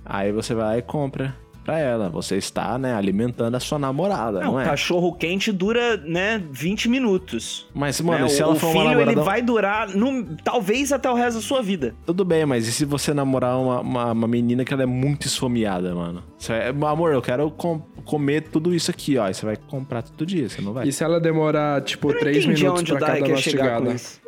Aí 0.04 0.30
você 0.30 0.54
vai 0.54 0.64
lá 0.66 0.78
e 0.78 0.82
compra 0.82 1.34
pra 1.66 1.80
ela. 1.80 2.08
Você 2.08 2.36
está, 2.36 2.78
né, 2.78 2.94
alimentando 2.94 3.56
a 3.56 3.60
sua 3.60 3.76
namorada, 3.78 4.40
não, 4.40 4.52
não, 4.52 4.60
é? 4.60 4.64
cachorro 4.64 5.12
quente 5.12 5.50
dura, 5.50 5.96
né, 5.96 6.40
20 6.50 6.88
minutos. 6.88 7.66
Mas, 7.74 8.00
mano, 8.00 8.22
né? 8.22 8.28
se 8.28 8.40
o, 8.40 8.44
ela 8.44 8.52
o 8.54 8.56
for 8.56 8.68
filho, 8.68 8.80
uma 8.82 8.90
namorada... 8.90 9.12
ele 9.12 9.20
vai 9.20 9.42
durar, 9.42 9.88
no, 9.88 10.36
talvez 10.44 10.92
até 10.92 11.10
o 11.10 11.14
resto 11.14 11.38
da 11.38 11.42
sua 11.42 11.60
vida. 11.60 11.92
Tudo 12.06 12.24
bem, 12.24 12.46
mas 12.46 12.68
e 12.68 12.72
se 12.72 12.84
você 12.84 13.12
namorar 13.12 13.58
uma, 13.58 13.80
uma, 13.80 14.12
uma 14.12 14.28
menina 14.28 14.64
que 14.64 14.72
ela 14.72 14.84
é 14.84 14.86
muito 14.86 15.26
esfomeada, 15.26 15.92
mano? 15.92 16.22
Você 16.38 16.72
vai, 16.72 16.92
amor, 16.92 17.12
eu 17.12 17.20
quero 17.20 17.50
com- 17.50 17.80
comer 18.04 18.42
tudo 18.42 18.72
isso 18.72 18.88
aqui, 18.90 19.18
ó. 19.18 19.24
Aí 19.24 19.34
você 19.34 19.44
vai 19.44 19.56
comprar 19.56 20.02
todo 20.02 20.24
dia, 20.24 20.48
você 20.48 20.62
não 20.62 20.72
vai. 20.72 20.86
E 20.86 20.92
se 20.92 21.02
ela 21.02 21.18
demorar, 21.20 21.82
tipo, 21.82 22.08
Eu 22.10 22.14
não 22.14 22.20
três 22.20 22.36
entendi 22.44 22.62
minutos 22.62 22.80
onde 22.82 22.92
pra 22.92 23.02
o 23.02 23.06
cada 23.06 23.20
com 23.20 23.32
mastigada? 23.32 23.92
isso. 23.92 24.20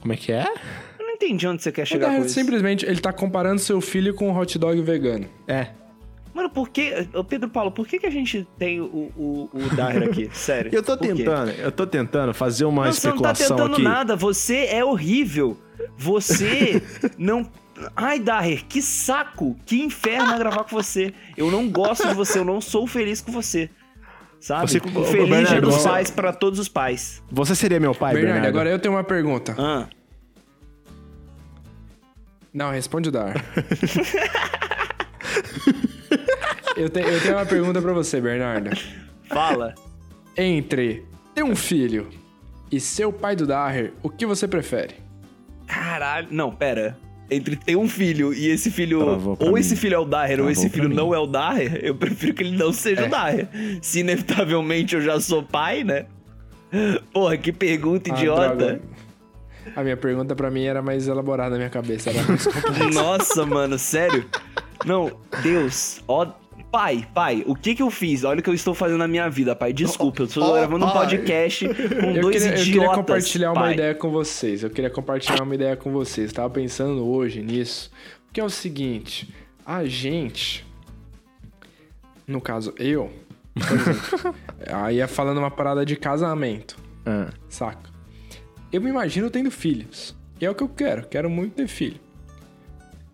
Como 0.00 0.12
é 0.12 0.16
que 0.16 0.30
é? 0.30 0.46
Eu 0.98 1.06
não 1.06 1.14
entendi 1.14 1.46
onde 1.48 1.60
você 1.60 1.72
quer 1.72 1.82
O 1.82 1.86
chegar 1.86 2.14
com 2.16 2.28
simplesmente, 2.28 2.86
ele 2.86 3.00
tá 3.00 3.12
comparando 3.12 3.58
seu 3.58 3.80
filho 3.80 4.14
com 4.14 4.28
um 4.28 4.38
hot 4.38 4.56
dog 4.58 4.80
vegano. 4.82 5.26
É. 5.48 5.68
Mano, 6.34 6.50
por 6.50 6.68
que. 6.68 6.92
Pedro 7.28 7.48
Paulo, 7.48 7.70
por 7.70 7.86
que, 7.86 7.98
que 7.98 8.06
a 8.06 8.10
gente 8.10 8.46
tem 8.58 8.80
o, 8.80 8.84
o, 9.16 9.50
o 9.52 9.76
Daher 9.76 10.02
aqui? 10.02 10.28
Sério. 10.34 10.70
Eu 10.74 10.82
tô 10.82 10.96
tentando, 10.96 11.50
eu 11.52 11.70
tô 11.70 11.86
tentando 11.86 12.34
fazer 12.34 12.64
uma 12.64 12.86
Não, 12.86 12.92
você 12.92 13.08
não 13.08 13.18
tá 13.18 13.30
especulação 13.32 13.56
tentando 13.56 13.74
aqui. 13.74 13.82
nada. 13.82 14.16
Você 14.16 14.66
é 14.66 14.84
horrível. 14.84 15.56
Você 15.96 16.82
não. 17.16 17.48
Ai, 17.96 18.18
Daher, 18.20 18.64
que 18.66 18.80
saco! 18.82 19.56
Que 19.64 19.80
inferno 19.82 20.32
é 20.32 20.38
gravar 20.38 20.64
com 20.64 20.70
você. 20.76 21.12
Eu 21.36 21.50
não 21.50 21.68
gosto 21.70 22.06
de 22.08 22.14
você, 22.14 22.38
eu 22.38 22.44
não 22.44 22.60
sou 22.60 22.86
feliz 22.86 23.20
com 23.20 23.30
você. 23.32 23.68
Sabe? 24.40 24.70
Você- 24.70 24.78
O 24.78 25.04
Feliz 25.04 25.10
dia 25.10 25.26
Bernardo, 25.26 25.66
dos 25.68 25.74
você- 25.76 25.88
pais 25.88 26.10
pra 26.10 26.32
todos 26.32 26.58
os 26.58 26.68
pais. 26.68 27.22
Você 27.30 27.54
seria 27.54 27.80
meu 27.80 27.94
pai, 27.94 28.12
Bernardo, 28.14 28.34
Bernardo? 28.34 28.54
agora 28.56 28.70
eu 28.70 28.78
tenho 28.78 28.94
uma 28.94 29.02
pergunta. 29.04 29.54
Ah, 29.58 29.86
Não, 32.52 32.70
responde 32.70 33.08
o 33.08 33.12
Dar. 33.12 33.34
eu, 36.76 36.88
te- 36.88 37.00
eu 37.00 37.20
tenho 37.20 37.34
uma 37.36 37.46
pergunta 37.46 37.80
pra 37.82 37.92
você, 37.92 38.20
Bernardo. 38.20 38.70
fala. 39.28 39.74
Entre 40.36 41.04
ter 41.34 41.42
um 41.44 41.54
filho 41.54 42.08
e 42.70 42.80
ser 42.80 43.04
o 43.06 43.12
pai 43.12 43.36
do 43.36 43.46
Daher, 43.46 43.92
o 44.02 44.08
que 44.10 44.26
você 44.26 44.48
prefere? 44.48 44.94
Caralho. 45.66 46.28
Não, 46.30 46.50
pera. 46.52 46.96
Entre 47.30 47.56
ter 47.56 47.76
um 47.76 47.88
filho 47.88 48.34
e 48.34 48.48
esse 48.48 48.70
filho. 48.70 49.00
Ou 49.38 49.52
mim. 49.52 49.60
esse 49.60 49.76
filho 49.76 49.94
é 49.94 49.98
o 49.98 50.04
Daher, 50.04 50.40
ou 50.40 50.50
esse 50.50 50.68
filho 50.68 50.88
mim. 50.90 50.94
não 50.94 51.14
é 51.14 51.18
o 51.18 51.26
Daher, 51.26 51.80
eu 51.82 51.94
prefiro 51.94 52.34
que 52.34 52.42
ele 52.42 52.56
não 52.56 52.72
seja 52.72 53.02
É. 53.02 53.06
o 53.06 53.10
Daher. 53.10 53.48
Se 53.80 54.00
inevitavelmente 54.00 54.94
eu 54.94 55.00
já 55.00 55.18
sou 55.20 55.42
pai, 55.42 55.82
né? 55.84 56.06
Porra, 57.12 57.36
que 57.36 57.52
pergunta 57.52 58.12
Ah, 58.12 58.16
idiota. 58.18 58.48
droga. 58.56 58.80
A 59.74 59.82
minha 59.82 59.96
pergunta 59.96 60.34
pra 60.36 60.50
mim 60.50 60.64
era 60.64 60.82
mais 60.82 61.08
elaborada 61.08 61.50
na 61.52 61.56
minha 61.56 61.70
cabeça. 61.70 62.10
Era 62.10 62.22
mais 62.24 62.44
complexa. 62.46 62.90
Nossa, 62.90 63.46
mano, 63.46 63.78
sério? 63.78 64.26
Não, 64.84 65.10
Deus, 65.42 66.02
ó. 66.06 66.26
Pai, 66.74 67.06
pai, 67.14 67.44
o 67.46 67.54
que 67.54 67.72
que 67.72 67.82
eu 67.84 67.88
fiz? 67.88 68.24
Olha 68.24 68.40
o 68.40 68.42
que 68.42 68.50
eu 68.50 68.54
estou 68.54 68.74
fazendo 68.74 68.98
na 68.98 69.06
minha 69.06 69.30
vida, 69.30 69.54
pai. 69.54 69.72
Desculpa, 69.72 70.22
eu 70.22 70.26
estou 70.26 70.42
Ó, 70.42 70.54
gravando 70.54 70.84
um 70.84 70.90
pai. 70.90 71.02
podcast 71.02 71.68
com 71.68 71.74
eu, 72.10 72.20
dois 72.22 72.42
queria, 72.42 72.48
eu 72.58 72.62
idiotas. 72.62 72.64
queria 72.64 72.88
compartilhar 72.90 73.52
uma 73.52 73.60
pai. 73.60 73.74
ideia 73.74 73.94
com 73.94 74.10
vocês. 74.10 74.64
Eu 74.64 74.70
queria 74.70 74.90
compartilhar 74.90 75.44
uma 75.44 75.54
ideia 75.54 75.76
com 75.76 75.92
vocês. 75.92 76.32
Tava 76.32 76.50
pensando 76.50 77.06
hoje 77.08 77.42
nisso. 77.42 77.92
Que 78.32 78.40
é 78.40 78.44
o 78.44 78.50
seguinte: 78.50 79.32
a 79.64 79.84
gente, 79.84 80.66
no 82.26 82.40
caso 82.40 82.74
eu, 82.76 83.08
por 83.54 83.72
exemplo, 83.72 84.34
aí 84.66 84.98
é 84.98 85.06
falando 85.06 85.38
uma 85.38 85.52
parada 85.52 85.86
de 85.86 85.94
casamento, 85.94 86.76
Ah, 87.06 87.28
saca? 87.48 87.88
Eu 88.72 88.80
me 88.80 88.90
imagino 88.90 89.30
tendo 89.30 89.48
filhos. 89.48 90.12
E 90.40 90.44
é 90.44 90.50
o 90.50 90.56
que 90.56 90.64
eu 90.64 90.68
quero. 90.68 91.06
Quero 91.06 91.30
muito 91.30 91.54
ter 91.54 91.68
filho. 91.68 92.00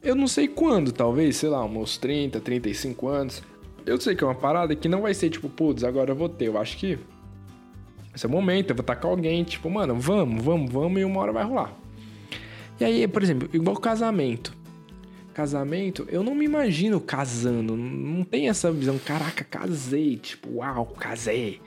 Eu 0.03 0.14
não 0.14 0.27
sei 0.27 0.49
quando, 0.49 0.92
talvez, 0.92 1.37
sei 1.37 1.51
lá, 1.51 1.62
uns 1.62 1.99
30, 1.99 2.40
35 2.40 3.07
anos. 3.07 3.42
Eu 3.90 4.00
sei 4.00 4.14
que 4.14 4.22
é 4.22 4.26
uma 4.26 4.37
parada 4.37 4.76
que 4.76 4.88
não 4.88 5.03
vai 5.03 5.12
ser 5.12 5.31
tipo, 5.31 5.48
putz, 5.48 5.83
agora 5.83 6.12
eu 6.12 6.14
vou 6.14 6.29
ter. 6.29 6.46
Eu 6.46 6.57
acho 6.57 6.76
que 6.76 6.96
esse 8.14 8.24
é 8.24 8.29
o 8.29 8.31
momento, 8.31 8.70
eu 8.70 8.76
vou 8.76 8.83
estar 8.83 8.94
com 8.94 9.09
alguém, 9.09 9.42
tipo, 9.42 9.68
mano, 9.68 9.96
vamos, 9.96 10.44
vamos, 10.44 10.70
vamos, 10.70 11.00
e 11.00 11.05
uma 11.05 11.20
hora 11.20 11.33
vai 11.33 11.42
rolar. 11.42 11.74
E 12.79 12.85
aí, 12.85 13.09
por 13.09 13.20
exemplo, 13.20 13.50
igual 13.53 13.76
casamento. 13.76 14.57
Casamento, 15.35 16.07
eu 16.09 16.22
não 16.22 16.37
me 16.37 16.44
imagino 16.44 17.00
casando. 17.00 17.76
Não 17.76 18.22
tem 18.22 18.48
essa 18.48 18.70
visão, 18.70 18.96
caraca, 18.96 19.42
casei, 19.42 20.16
tipo, 20.18 20.59
uau, 20.59 20.87
casei. 20.87 21.61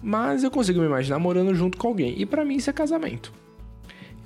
Mas 0.00 0.44
eu 0.44 0.52
consigo 0.52 0.78
me 0.78 0.86
imaginar 0.86 1.18
morando 1.18 1.52
junto 1.52 1.76
com 1.76 1.88
alguém. 1.88 2.14
E 2.16 2.24
pra 2.24 2.44
mim 2.44 2.54
isso 2.54 2.70
é 2.70 2.72
casamento. 2.72 3.32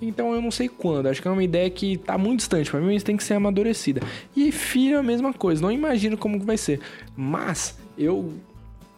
Então 0.01 0.35
eu 0.35 0.41
não 0.41 0.51
sei 0.51 0.69
quando. 0.69 1.07
Acho 1.07 1.21
que 1.21 1.29
é 1.29 1.31
uma 1.31 1.45
ideia 1.45 1.69
que 1.69 1.97
tá 1.99 2.17
muito 2.17 2.39
distante. 2.39 2.71
Pra 2.71 2.81
mim 2.81 2.95
isso 2.95 3.05
tem 3.05 3.17
que 3.17 3.25
ser 3.25 3.35
amadurecida. 3.35 4.01
E 4.37 4.51
filho 4.51 4.97
é 4.97 4.99
a 4.99 5.03
mesma 5.03 5.33
coisa. 5.33 5.61
Não 5.61 5.71
imagino 5.71 6.17
como 6.17 6.39
que 6.39 6.47
vai 6.47 6.57
ser. 6.57 6.81
Mas 7.17 7.79
eu 7.99 8.33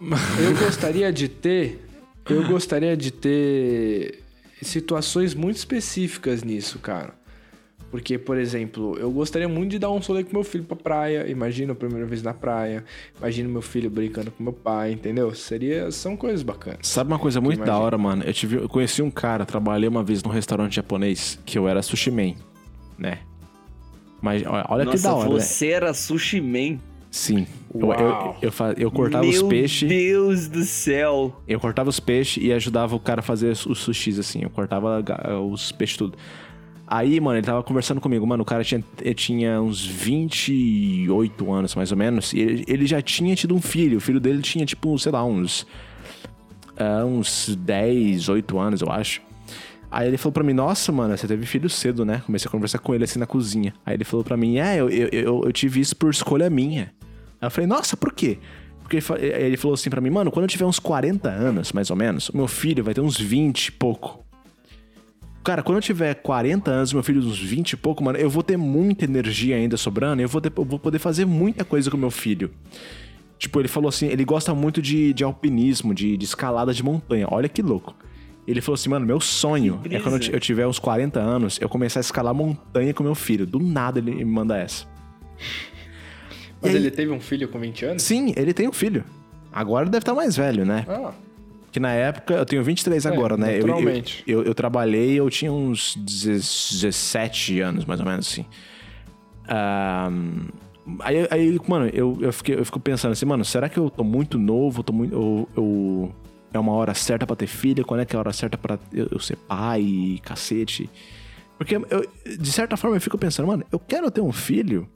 eu 0.01 0.57
gostaria 0.59 1.13
de 1.13 1.29
ter 1.29 1.81
eu 2.29 2.47
gostaria 2.47 2.97
de 2.97 3.11
ter 3.11 4.23
situações 4.61 5.35
muito 5.35 5.57
específicas 5.57 6.43
nisso, 6.43 6.79
cara. 6.79 7.15
Porque, 7.93 8.17
por 8.17 8.39
exemplo, 8.39 8.97
eu 8.99 9.11
gostaria 9.11 9.47
muito 9.47 9.73
de 9.73 9.79
dar 9.79 9.91
um 9.91 10.01
solê 10.01 10.25
com 10.25 10.33
meu 10.33 10.43
filho 10.43 10.65
pra 10.65 10.75
praia. 10.75 11.29
Imagina 11.29 11.75
a 11.75 11.77
primeira 11.77 12.07
vez 12.07 12.23
na 12.23 12.33
praia. 12.33 12.83
Imagina 13.19 13.51
meu 13.51 13.61
filho 13.61 13.91
brincando 13.91 14.31
com 14.31 14.43
meu 14.43 14.53
pai, 14.55 14.93
entendeu? 14.93 15.35
Seria, 15.35 15.91
são 15.91 16.17
coisas 16.17 16.43
bacanas. 16.43 16.89
Sabe 16.89 17.13
uma 17.13 17.19
coisa 17.19 17.39
muito 17.39 17.63
da 17.63 17.79
hora, 17.79 17.99
mano? 17.99 18.25
Eu, 18.25 18.33
tive, 18.33 18.57
eu 18.57 18.69
conheci 18.69 19.03
um 19.03 19.11
cara, 19.11 19.45
trabalhei 19.45 19.87
uma 19.87 20.03
vez 20.03 20.23
num 20.23 20.31
restaurante 20.31 20.77
japonês, 20.77 21.39
que 21.45 21.59
eu 21.59 21.69
era 21.69 21.83
sushi 21.83 22.11
man, 22.11 22.33
né? 22.97 23.19
Mas 24.23 24.43
olha, 24.47 24.65
olha 24.71 24.85
que 24.87 24.93
Nossa, 24.93 25.09
da 25.09 25.15
hora, 25.15 25.29
né? 25.29 25.41
você 25.41 25.67
era 25.69 25.93
sushi 25.93 26.41
man. 26.41 26.79
Sim. 27.11 27.47
Eu, 27.75 27.93
eu, 27.93 28.37
eu, 28.41 28.53
eu 28.79 28.91
cortava 28.91 29.23
Meu 29.23 29.35
os 29.35 29.43
peixes. 29.43 29.87
Deus 29.87 30.49
do 30.49 30.65
céu. 30.65 31.43
Eu 31.47 31.61
cortava 31.61 31.91
os 31.91 32.01
peixes 32.01 32.43
e 32.43 32.51
ajudava 32.55 32.97
o 32.97 33.01
cara 33.01 33.21
a 33.21 33.23
fazer 33.23 33.51
os 33.51 33.79
sushis, 33.81 34.19
assim. 34.19 34.41
Eu 34.43 34.49
cortava 34.49 35.05
os 35.43 35.73
peixes 35.73 35.99
tudo. 35.99 36.17
Aí, 36.95 37.19
mano, 37.21 37.39
ele 37.39 37.47
tava 37.47 37.63
conversando 37.63 38.03
comigo. 38.03 38.27
Mano, 38.27 38.43
o 38.43 38.45
cara 38.45 38.63
tinha, 38.63 38.85
ele 39.01 39.15
tinha 39.15 39.63
uns 39.63 39.83
28 39.83 41.51
anos, 41.51 41.75
mais 41.75 41.91
ou 41.91 41.97
menos. 41.97 42.35
E 42.35 42.41
ele, 42.41 42.65
ele 42.69 42.87
já 42.87 43.01
tinha 43.01 43.35
tido 43.35 43.55
um 43.55 43.63
filho. 43.63 43.97
O 43.97 44.01
filho 44.01 44.21
dele 44.21 44.43
tinha, 44.43 44.67
tipo, 44.67 44.99
sei 44.99 45.11
lá, 45.11 45.25
uns... 45.25 45.67
ah, 46.77 47.03
uns 47.07 47.57
10, 47.59 48.29
8 48.29 48.59
anos, 48.59 48.83
eu 48.83 48.93
acho. 48.93 49.23
Aí 49.91 50.07
ele 50.07 50.19
falou 50.19 50.35
pra 50.35 50.45
mim, 50.45 50.53
nossa, 50.53 50.93
mano, 50.93 51.17
você 51.17 51.27
teve 51.27 51.47
filho 51.47 51.71
cedo, 51.71 52.05
né? 52.05 52.23
Comecei 52.27 52.47
a 52.47 52.53
conversar 52.53 52.79
com 52.79 52.95
ele 52.95 53.05
assim 53.05 53.19
na 53.19 53.27
cozinha. 53.27 53.73
Aí 53.87 53.95
ele 53.95 54.05
falou 54.05 54.23
pra 54.23 54.37
mim, 54.37 54.59
é, 54.59 54.79
eu, 54.79 54.91
eu, 54.91 55.09
eu, 55.09 55.43
eu 55.47 55.53
tive 55.53 55.81
isso 55.81 55.97
por 55.97 56.11
escolha 56.11 56.51
minha. 56.51 56.93
Aí 57.41 57.47
eu 57.47 57.51
falei, 57.51 57.67
nossa, 57.67 57.97
por 57.97 58.13
quê? 58.13 58.39
Porque 58.83 58.99
ele 58.99 59.45
ele 59.47 59.57
falou 59.57 59.73
assim 59.73 59.89
pra 59.89 60.01
mim, 60.03 60.11
mano, 60.11 60.31
quando 60.31 60.45
eu 60.45 60.49
tiver 60.49 60.67
uns 60.67 60.79
40 60.79 61.27
anos, 61.27 61.73
mais 61.73 61.89
ou 61.89 61.97
menos, 61.97 62.29
o 62.29 62.37
meu 62.37 62.47
filho 62.47 62.85
vai 62.85 62.93
ter 62.93 63.01
uns 63.01 63.19
20 63.19 63.69
e 63.69 63.73
pouco. 63.73 64.23
Cara, 65.45 65.63
quando 65.63 65.79
eu 65.79 65.83
tiver 65.83 66.15
40 66.15 66.71
anos, 66.71 66.93
meu 66.93 67.03
filho 67.03 67.21
uns 67.21 67.39
20 67.39 67.73
e 67.73 67.77
pouco, 67.77 68.03
mano, 68.05 68.17
eu 68.19 68.31
vou 68.31 68.43
ter 68.43 68.57
muita 68.57 69.05
energia 69.05 69.57
ainda 69.57 69.77
sobrando, 69.77 70.23
e 70.23 70.25
eu 70.25 70.29
vou, 70.29 70.41
ter- 70.41 70.53
eu 70.57 70.65
vou 70.65 70.79
poder 70.79 70.99
fazer 71.01 71.25
muita 71.25 71.65
coisa 71.65 71.91
com 71.91 71.97
meu 71.97 72.11
filho. 72.11 72.51
Tipo, 73.39 73.61
ele 73.61 73.67
falou 73.67 73.89
assim, 73.89 74.07
ele 74.07 74.25
gosta 74.25 74.55
muito 74.55 74.81
de, 74.81 75.13
de 75.13 75.25
alpinismo, 75.25 75.93
de, 75.93 76.17
de 76.17 76.25
escalada 76.25 76.73
de 76.73 76.81
montanha. 76.83 77.27
Olha 77.29 77.49
que 77.49 77.61
louco. 77.61 77.93
Ele 78.47 78.61
falou 78.61 78.75
assim, 78.75 78.89
mano, 78.89 79.05
meu 79.05 79.21
sonho 79.21 79.81
é 79.91 79.99
quando 80.01 80.23
eu, 80.33 80.39
tiver 80.41 80.67
uns 80.67 80.79
40 80.79 81.19
anos, 81.19 81.59
eu 81.61 81.69
começar 81.69 81.99
a 81.99 82.03
escalar 82.03 82.33
montanha 82.35 82.95
com 82.95 83.03
meu 83.03 83.15
filho. 83.17 83.45
Do 83.45 83.59
nada 83.59 83.99
ele 83.99 84.13
me 84.15 84.25
manda 84.25 84.57
essa. 84.57 84.85
Mas 86.61 86.71
aí- 86.71 86.77
ele 86.77 86.91
teve 86.91 87.11
um 87.11 87.21
filho 87.21 87.49
com 87.49 87.59
20 87.59 87.85
anos? 87.85 88.03
Sim, 88.03 88.33
ele 88.37 88.53
tem 88.55 88.69
um 88.69 88.73
filho. 88.73 89.05
Agora 89.53 89.87
deve 89.87 89.99
estar 89.99 90.15
mais 90.15 90.37
velho, 90.37 90.65
né? 90.65 90.87
Ah, 90.89 91.13
Que 91.73 91.81
na 91.81 91.91
época, 91.93 92.35
eu 92.35 92.45
tenho 92.45 92.63
23 92.63 93.07
É, 93.07 93.09
agora, 93.09 93.35
né? 93.37 93.59
Eu- 93.59 93.67
Eu, 94.27 94.41
eu, 94.41 94.45
eu 94.45 94.55
trabalhei, 94.55 95.19
eu 95.19 95.29
tinha 95.31 95.51
uns 95.51 95.97
17 95.97 97.61
anos, 97.61 97.85
mais 97.87 97.99
ou 97.99 98.05
menos 98.07 98.29
assim. 98.29 98.45
Ahn, 99.49 100.49
aí, 101.01 101.27
aí, 101.31 101.59
mano, 101.67 101.89
eu, 101.93 102.17
eu, 102.21 102.33
fiquei, 102.33 102.57
eu 102.59 102.65
fico 102.65 102.79
pensando 102.79 103.13
assim, 103.13 103.25
mano, 103.27 103.45
será 103.45 103.69
que 103.69 103.79
eu 103.79 103.89
tô 103.91 104.05
muito 104.05 104.39
novo? 104.39 104.83
Tô 104.83 104.93
muito, 104.93 105.15
eu, 105.15 105.49
eu- 105.57 106.15
é 106.53 106.59
uma 106.59 106.73
hora 106.73 106.93
certa 106.93 107.27
pra 107.27 107.35
ter 107.35 107.47
filho? 107.47 107.85
Quando 107.85 108.01
é 108.01 108.05
que 108.05 108.15
é 108.15 108.17
a 108.19 108.21
hora 108.21 108.33
certa 108.33 108.59
pra 108.59 108.79
eu, 108.93 109.09
eu 109.11 109.19
ser 109.19 109.37
pai, 109.37 110.21
cacete? 110.23 110.89
Porque, 111.57 111.77
eu, 111.77 112.07
de 112.39 112.53
certa 112.53 112.77
forma, 112.77 112.97
eu 112.97 113.01
fico 113.01 113.17
pensando, 113.17 113.47
mano, 113.47 113.65
eu 113.73 113.79
quero 113.79 114.11
ter 114.11 114.21
um 114.21 114.33
filho 114.33 114.87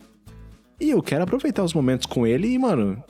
e 0.78 0.90
eu 0.90 1.02
quero 1.02 1.22
aproveitar 1.24 1.64
os 1.64 1.72
momentos 1.72 2.04
com 2.06 2.26
ele 2.26 2.48
e, 2.48 2.58
mano, 2.58 3.02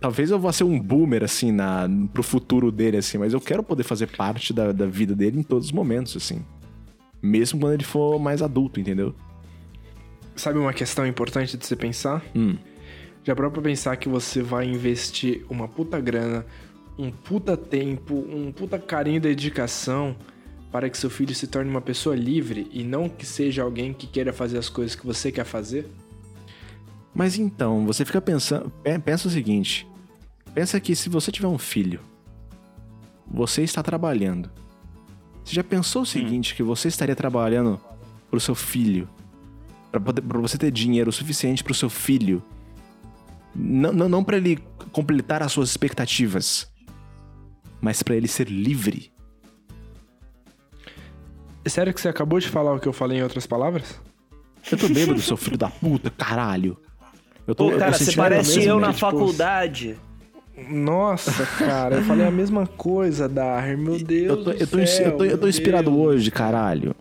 talvez 0.00 0.30
eu 0.30 0.38
vá 0.38 0.52
ser 0.52 0.64
um 0.64 0.78
boomer, 0.78 1.22
assim, 1.22 1.52
na, 1.52 1.88
pro 2.12 2.22
futuro 2.22 2.72
dele, 2.72 2.96
assim, 2.96 3.18
mas 3.18 3.32
eu 3.32 3.40
quero 3.40 3.62
poder 3.62 3.82
fazer 3.82 4.06
parte 4.16 4.52
da, 4.52 4.72
da 4.72 4.86
vida 4.86 5.14
dele 5.14 5.40
em 5.40 5.42
todos 5.42 5.66
os 5.66 5.72
momentos, 5.72 6.16
assim. 6.16 6.44
Mesmo 7.22 7.60
quando 7.60 7.74
ele 7.74 7.84
for 7.84 8.18
mais 8.18 8.42
adulto, 8.42 8.78
entendeu? 8.80 9.14
sabe 10.36 10.58
uma 10.58 10.72
questão 10.72 11.06
importante 11.06 11.56
de 11.56 11.66
você 11.66 11.74
pensar? 11.74 12.24
Hum. 12.34 12.56
Já 13.24 13.34
parou 13.34 13.50
pra 13.50 13.62
pensar 13.62 13.96
que 13.96 14.08
você 14.08 14.42
vai 14.42 14.66
investir 14.66 15.44
uma 15.48 15.66
puta 15.66 15.98
grana, 15.98 16.46
um 16.96 17.10
puta 17.10 17.56
tempo, 17.56 18.14
um 18.14 18.52
puta 18.52 18.78
carinho 18.78 19.16
e 19.16 19.20
dedicação 19.20 20.14
para 20.70 20.88
que 20.88 20.96
seu 20.96 21.10
filho 21.10 21.34
se 21.34 21.46
torne 21.46 21.70
uma 21.70 21.80
pessoa 21.80 22.14
livre 22.14 22.68
e 22.70 22.84
não 22.84 23.08
que 23.08 23.26
seja 23.26 23.62
alguém 23.62 23.92
que 23.92 24.06
queira 24.06 24.32
fazer 24.32 24.58
as 24.58 24.68
coisas 24.68 24.94
que 24.94 25.06
você 25.06 25.32
quer 25.32 25.44
fazer? 25.44 25.88
Mas 27.18 27.38
então, 27.38 27.86
você 27.86 28.04
fica 28.04 28.20
pensando. 28.20 28.68
pe- 28.82 28.98
Pensa 28.98 29.26
o 29.26 29.30
seguinte: 29.30 29.88
pensa 30.54 30.78
que 30.78 30.94
se 30.94 31.08
você 31.08 31.32
tiver 31.32 31.48
um 31.48 31.56
filho, 31.56 31.98
você 33.26 33.62
está 33.62 33.82
trabalhando. 33.82 34.50
Você 35.42 35.54
já 35.54 35.64
pensou 35.64 36.02
o 36.02 36.06
seguinte: 36.06 36.54
que 36.54 36.62
você 36.62 36.88
estaria 36.88 37.16
trabalhando 37.16 37.80
pro 38.30 38.38
seu 38.38 38.54
filho, 38.54 39.08
pra 39.90 40.40
você 40.40 40.58
ter 40.58 40.70
dinheiro 40.70 41.10
suficiente 41.10 41.64
pro 41.64 41.72
seu 41.72 41.88
filho, 41.88 42.42
não, 43.54 43.94
não, 43.94 44.08
não 44.10 44.22
para 44.22 44.36
ele 44.36 44.58
completar 44.92 45.42
as 45.42 45.52
suas 45.52 45.70
expectativas, 45.70 46.70
mas 47.80 48.02
para 48.02 48.14
ele 48.14 48.28
ser 48.28 48.46
livre. 48.50 49.10
É 51.64 51.68
sério 51.70 51.94
que 51.94 52.00
você 52.00 52.08
acabou 52.10 52.38
de 52.38 52.48
falar 52.48 52.74
o 52.74 52.78
que 52.78 52.86
eu 52.86 52.92
falei 52.92 53.18
em 53.18 53.22
outras 53.22 53.46
palavras? 53.46 53.98
Eu 54.70 54.76
tô 54.76 54.88
bêbado, 54.88 55.20
seu 55.22 55.36
filho 55.36 55.56
da 55.56 55.70
puta, 55.70 56.10
caralho. 56.10 56.76
Eu 57.46 57.54
tô, 57.54 57.66
Pô, 57.66 57.72
eu 57.72 57.78
cara, 57.78 57.92
tô 57.92 57.98
você 57.98 58.12
parece 58.12 58.64
eu 58.64 58.80
na 58.80 58.88
tipo, 58.88 58.98
faculdade. 59.00 59.96
Nossa, 60.70 61.44
cara, 61.58 61.96
eu 61.96 62.02
falei 62.02 62.26
a 62.26 62.30
mesma 62.30 62.66
coisa, 62.66 63.28
Dar. 63.28 63.76
Meu 63.76 63.98
Deus 63.98 64.30
Eu 64.38 64.44
tô, 64.44 64.50
eu 64.52 64.66
tô, 64.66 64.86
céu, 64.86 65.06
eu 65.06 65.16
tô, 65.16 65.24
eu 65.24 65.38
tô 65.38 65.48
inspirado 65.48 65.90
Deus. 65.90 66.02
hoje, 66.02 66.30
caralho. 66.30 66.94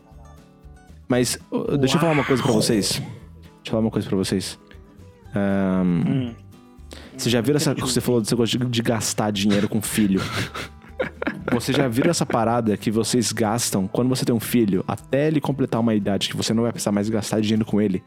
Mas, 1.07 1.39
ô, 1.49 1.77
deixa 1.77 1.95
eu 1.95 2.01
falar 2.01 2.13
uma 2.13 2.23
coisa 2.25 2.43
pra 2.43 2.51
vocês. 2.51 2.89
Deixa 2.91 3.05
eu 3.65 3.71
falar 3.71 3.81
uma 3.81 3.91
coisa 3.91 4.07
pra 4.07 4.17
vocês. 4.17 4.59
Ahn, 5.33 6.03
Hum. 6.07 6.35
Você 7.17 7.29
já 7.29 7.39
viram 7.41 7.57
essa. 7.57 7.73
Você 7.73 8.01
falou 8.01 8.19
desse 8.21 8.33
negócio 8.33 8.59
de, 8.59 8.65
de 8.65 8.81
gastar 8.81 9.31
dinheiro 9.31 9.69
com 9.69 9.81
filho. 9.81 10.21
Você 11.51 11.71
já 11.71 11.87
viram 11.87 12.09
essa 12.09 12.25
parada 12.25 12.75
que 12.75 12.91
vocês 12.91 13.31
gastam 13.31 13.87
quando 13.87 14.09
você 14.09 14.25
tem 14.25 14.35
um 14.35 14.39
filho, 14.39 14.83
até 14.87 15.27
ele 15.27 15.39
completar 15.39 15.79
uma 15.79 15.93
idade 15.93 16.27
que 16.27 16.35
você 16.35 16.53
não 16.53 16.63
vai 16.63 16.71
precisar 16.71 16.91
mais 16.91 17.07
gastar 17.09 17.39
dinheiro 17.39 17.63
com 17.63 17.79
ele? 17.81 18.03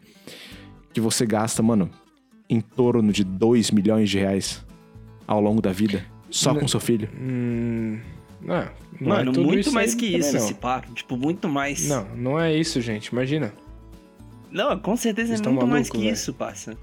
Que 0.93 0.99
você 1.01 1.25
gasta, 1.25 1.63
mano, 1.63 1.89
em 2.49 2.59
torno 2.61 3.11
de 3.13 3.23
2 3.23 3.71
milhões 3.71 4.09
de 4.09 4.17
reais 4.19 4.65
ao 5.27 5.39
longo 5.39 5.61
da 5.61 5.71
vida, 5.71 6.03
só 6.29 6.53
com 6.55 6.67
seu 6.67 6.79
filho? 6.79 7.07
Hum, 7.19 7.99
Não, 8.41 8.67
não 8.99 9.07
Mano, 9.09 9.31
é 9.33 9.37
muito 9.39 9.59
isso 9.59 9.71
mais 9.73 9.93
que 9.93 10.05
isso 10.07 10.33
não. 10.33 10.39
esse 10.39 10.53
papo. 10.55 10.91
Tipo, 10.93 11.15
muito 11.15 11.47
mais. 11.47 11.87
Não, 11.87 12.07
não 12.15 12.39
é 12.39 12.55
isso, 12.55 12.81
gente. 12.81 13.07
Imagina. 13.07 13.53
Não, 14.51 14.77
com 14.79 14.95
certeza 14.97 15.27
Vocês 15.29 15.41
é 15.41 15.49
muito 15.49 15.67
mais 15.67 15.87
maluco, 15.87 15.97
que 15.97 16.03
velho. 16.05 16.13
isso, 16.13 16.33
parça. 16.33 16.75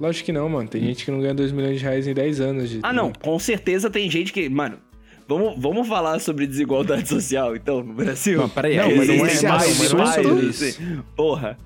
Lógico 0.00 0.26
que 0.26 0.32
não, 0.32 0.48
mano. 0.48 0.68
Tem 0.68 0.80
gente 0.82 1.04
que 1.04 1.10
não 1.10 1.20
ganha 1.20 1.34
2 1.34 1.52
milhões 1.52 1.78
de 1.78 1.84
reais 1.84 2.06
em 2.06 2.14
10 2.14 2.40
anos. 2.40 2.70
De... 2.70 2.80
Ah, 2.82 2.92
não, 2.92 3.12
com 3.12 3.38
certeza 3.38 3.90
tem 3.90 4.08
gente 4.10 4.32
que. 4.32 4.48
Mano, 4.48 4.78
vamos, 5.28 5.60
vamos 5.60 5.86
falar 5.88 6.18
sobre 6.20 6.46
desigualdade 6.46 7.06
social, 7.08 7.56
então, 7.56 7.82
no 7.82 7.92
Brasil. 7.94 8.38
Não, 8.38 8.48
peraí, 8.48 8.76
Não, 8.76 8.96
mas 8.96 9.08
não 9.08 9.14
é 9.26 9.32
esse 9.32 9.46
mais 9.46 9.82
assunto. 9.82 9.98
mais, 9.98 10.62
assim. 10.62 11.02
Porra. 11.16 11.58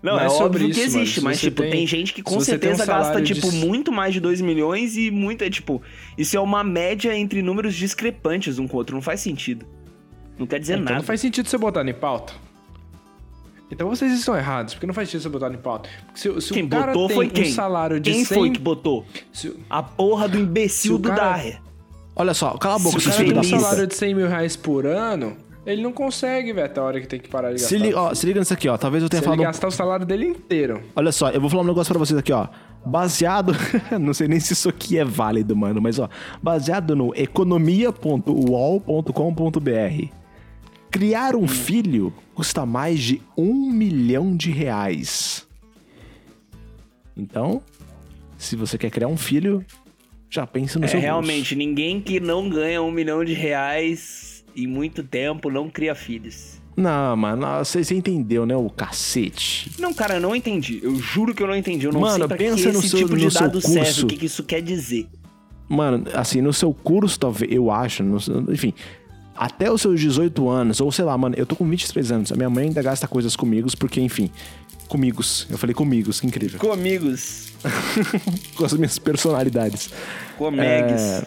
Não, 0.00 0.12
Não 0.14 0.20
é, 0.20 0.26
é 0.26 0.30
sobre 0.30 0.64
isso, 0.64 0.78
que 0.78 0.86
existe, 0.86 1.14
Se 1.16 1.20
mas, 1.24 1.40
tipo, 1.40 1.60
tem, 1.60 1.70
tem- 1.72 1.86
gente 1.86 2.12
que 2.12 2.20
se 2.20 2.22
com 2.22 2.30
tem 2.30 2.38
um 2.38 2.44
certeza 2.44 2.86
gasta, 2.86 3.20
de 3.20 3.34
tipo, 3.34 3.50
muito 3.50 3.90
mais 3.90 4.14
de 4.14 4.20
2 4.20 4.40
milhões 4.40 4.96
e 4.96 5.10
muita, 5.10 5.50
tipo, 5.50 5.82
isso 6.16 6.36
é 6.36 6.40
uma 6.40 6.62
média 6.62 7.16
entre 7.16 7.42
números 7.42 7.74
discrepantes 7.74 8.60
um 8.60 8.68
com 8.68 8.76
o 8.76 8.78
outro, 8.78 8.94
não 8.94 9.02
faz 9.02 9.20
sentido. 9.20 9.66
Não 10.38 10.46
quer 10.46 10.60
dizer 10.60 10.74
então 10.74 10.84
nada. 10.84 10.96
não 10.98 11.02
faz 11.02 11.20
sentido 11.20 11.48
você 11.48 11.58
botar 11.58 11.84
em 11.84 11.92
pauta. 11.92 12.32
Então 13.70 13.88
vocês 13.88 14.12
estão 14.12 14.36
errados, 14.36 14.72
porque 14.74 14.86
não 14.86 14.94
faz 14.94 15.08
sentido 15.08 15.22
você 15.22 15.28
botar 15.28 15.52
em 15.52 15.58
pauta. 15.58 15.88
Se, 16.14 16.40
se 16.40 16.52
Quem 16.54 16.64
o 16.64 16.68
cara 16.68 16.92
botou 16.92 17.08
tem 17.08 17.16
foi 17.16 17.26
um 17.26 17.30
quem? 17.30 17.52
salário 17.52 18.00
de 18.00 18.10
Quem 18.12 18.24
100... 18.24 18.38
foi 18.38 18.50
que 18.50 18.60
botou? 18.60 19.04
Se, 19.32 19.54
A 19.68 19.82
porra 19.82 20.28
do 20.28 20.36
Se 20.38 20.42
imbecil 20.44 20.94
o 20.94 20.98
do 20.98 21.08
cara- 21.08 21.32
Daher. 21.32 21.60
Olha 22.16 22.34
só, 22.34 22.56
cala 22.56 22.76
a 22.76 22.78
boca, 22.78 22.90
se 22.92 22.96
o 22.96 23.00
seus 23.12 23.16
cara 23.16 23.28
tem 23.28 23.38
um 23.54 23.60
salário 23.60 23.86
de 23.86 23.94
100 23.94 24.14
mil 24.14 24.26
reais 24.28 24.56
por 24.56 24.86
ano, 24.86 25.36
ele 25.72 25.82
não 25.82 25.92
consegue, 25.92 26.52
velho, 26.52 26.66
até 26.66 26.80
a 26.80 26.84
hora 26.84 27.00
que 27.00 27.06
tem 27.06 27.20
que 27.20 27.28
parar 27.28 27.48
de 27.48 27.54
gastar. 27.60 27.68
Se 27.68 27.78
liga, 27.78 28.00
ó, 28.00 28.14
se 28.14 28.26
liga 28.26 28.40
nisso 28.40 28.54
aqui, 28.54 28.68
ó. 28.68 28.76
Talvez 28.76 29.02
eu 29.02 29.08
tenha 29.08 29.20
Se 29.20 29.24
ele 29.28 29.36
falado. 29.36 29.40
um- 29.40 29.50
gastar 29.50 29.68
o 29.68 29.70
salário 29.70 30.06
dele 30.06 30.26
inteiro. 30.26 30.82
Olha 30.96 31.12
só, 31.12 31.30
eu 31.30 31.40
vou 31.40 31.48
falar 31.50 31.62
um 31.62 31.66
negócio 31.66 31.92
pra 31.92 31.98
vocês 31.98 32.18
aqui, 32.18 32.32
ó. 32.32 32.48
Baseado. 32.86 33.52
não 34.00 34.14
sei 34.14 34.28
nem 34.28 34.40
se 34.40 34.52
isso 34.54 34.68
aqui 34.68 34.98
é 34.98 35.04
válido, 35.04 35.54
mano, 35.56 35.80
mas 35.80 35.98
ó. 35.98 36.08
Baseado 36.42 36.96
no 36.96 37.12
economia.uol.com.br. 37.14 40.08
Criar 40.90 41.36
um 41.36 41.46
filho 41.46 42.12
custa 42.34 42.64
mais 42.64 43.00
de 43.00 43.20
um 43.36 43.70
milhão 43.70 44.34
de 44.36 44.50
reais. 44.50 45.46
Então, 47.16 47.60
se 48.38 48.56
você 48.56 48.78
quer 48.78 48.90
criar 48.90 49.08
um 49.08 49.16
filho, 49.16 49.64
já 50.30 50.46
pensa 50.46 50.78
no 50.78 50.84
É, 50.84 50.88
seu 50.88 50.98
bolso. 51.00 51.04
realmente, 51.06 51.54
ninguém 51.56 52.00
que 52.00 52.20
não 52.20 52.48
ganha 52.48 52.80
um 52.80 52.90
milhão 52.90 53.24
de 53.24 53.34
reais 53.34 54.27
em 54.64 54.66
muito 54.66 55.02
tempo 55.02 55.50
não 55.50 55.68
cria 55.70 55.94
filhos. 55.94 56.60
Não, 56.76 57.16
mano, 57.16 57.44
você 57.64 57.80
entendeu, 57.94 58.46
né, 58.46 58.54
o 58.56 58.70
cacete. 58.70 59.70
Não, 59.80 59.92
cara, 59.92 60.14
eu 60.14 60.20
não 60.20 60.34
entendi. 60.36 60.78
Eu 60.82 60.94
juro 60.96 61.34
que 61.34 61.42
eu 61.42 61.46
não 61.48 61.56
entendi. 61.56 61.86
Eu 61.86 61.92
não 61.92 62.00
Mano, 62.00 62.18
sei 62.18 62.28
pra 62.28 62.36
pensa 62.36 62.56
que 62.68 62.72
no 62.72 62.78
esse 62.78 62.88
seu- 62.90 62.98
tipo 63.00 63.16
de 63.16 63.24
no 63.24 63.30
seu 63.30 63.40
dado 63.40 63.60
serve, 63.60 63.78
curso. 63.80 64.04
o 64.04 64.08
que, 64.08 64.16
que 64.16 64.26
isso 64.26 64.44
quer 64.44 64.60
dizer. 64.62 65.08
Mano, 65.68 66.04
assim, 66.14 66.40
no 66.40 66.52
seu 66.52 66.72
curso, 66.72 67.18
talvez, 67.18 67.50
eu 67.52 67.70
acho, 67.70 68.02
no- 68.04 68.18
enfim, 68.52 68.72
até 69.36 69.70
os 69.72 69.82
seus 69.82 70.00
18 70.00 70.48
anos, 70.48 70.80
ou 70.80 70.90
sei 70.92 71.04
lá, 71.04 71.18
mano, 71.18 71.34
eu 71.36 71.44
tô 71.44 71.56
com 71.56 71.68
23 71.68 72.12
anos, 72.12 72.30
a 72.32 72.36
minha 72.36 72.48
mãe 72.48 72.66
ainda 72.68 72.80
gasta 72.80 73.08
coisas 73.08 73.34
comigo, 73.34 73.68
porque, 73.76 74.00
enfim, 74.00 74.30
comigos. 74.86 75.48
Eu 75.50 75.58
falei 75.58 75.74
comigos, 75.74 76.20
que 76.20 76.28
incrível. 76.28 76.60
Comigos, 76.60 77.52
Com 78.56 78.64
as 78.64 78.72
minhas 78.74 78.98
personalidades. 79.00 79.90
comegues. 80.38 81.00
É, 81.02 81.26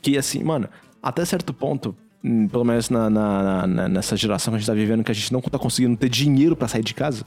Que, 0.00 0.16
assim, 0.16 0.44
mano, 0.44 0.68
até 1.02 1.24
certo 1.24 1.52
ponto, 1.52 1.94
pelo 2.50 2.64
menos 2.64 2.88
na, 2.90 3.10
na- 3.10 3.66
na- 3.66 3.88
nessa 3.88 4.16
geração 4.16 4.52
que 4.52 4.56
a 4.56 4.58
gente 4.58 4.66
tá 4.66 4.74
vivendo, 4.74 5.04
que 5.04 5.10
a 5.10 5.14
gente 5.14 5.32
não 5.32 5.40
tá 5.40 5.58
conseguindo 5.58 5.96
ter 5.96 6.08
dinheiro 6.08 6.56
pra 6.56 6.66
sair 6.68 6.82
de 6.82 6.94
casa, 6.94 7.24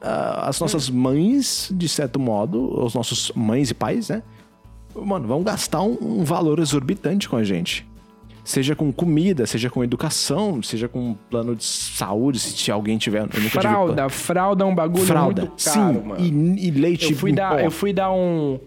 ah, 0.00 0.48
as 0.48 0.58
nossas 0.60 0.88
mães, 0.88 1.68
de 1.72 1.88
certo 1.88 2.18
modo, 2.18 2.82
os 2.82 2.94
nossos 2.94 3.30
mães 3.34 3.70
e 3.70 3.74
pais, 3.74 4.08
né? 4.08 4.22
Mano, 4.94 5.26
vão 5.26 5.42
gastar 5.42 5.82
um, 5.82 5.96
um 6.00 6.24
valor 6.24 6.58
exorbitante 6.60 7.28
com 7.28 7.36
a 7.36 7.44
gente. 7.44 7.86
Seja 8.44 8.76
com 8.76 8.92
comida, 8.92 9.46
seja 9.46 9.70
com 9.70 9.82
educação, 9.82 10.62
seja 10.62 10.86
com 10.86 11.14
plano 11.30 11.56
de 11.56 11.64
saúde, 11.64 12.38
se 12.38 12.70
alguém 12.70 12.98
tiver. 12.98 13.26
Fralda, 13.50 14.08
fralda 14.10 14.64
é 14.64 14.66
um 14.66 14.74
bagulho 14.74 15.04
fralda, 15.06 15.42
muito 15.46 15.64
caro, 15.64 15.94
sim, 15.94 16.06
mano. 16.06 16.20
E, 16.22 16.68
e 16.68 16.70
leite 16.70 17.10
Eu 17.12 17.18
fui 17.18 17.32
dar, 17.32 17.52
pó. 17.54 17.58
eu 17.60 17.70
fui 17.70 17.92
dar 17.92 18.12
um. 18.12 18.60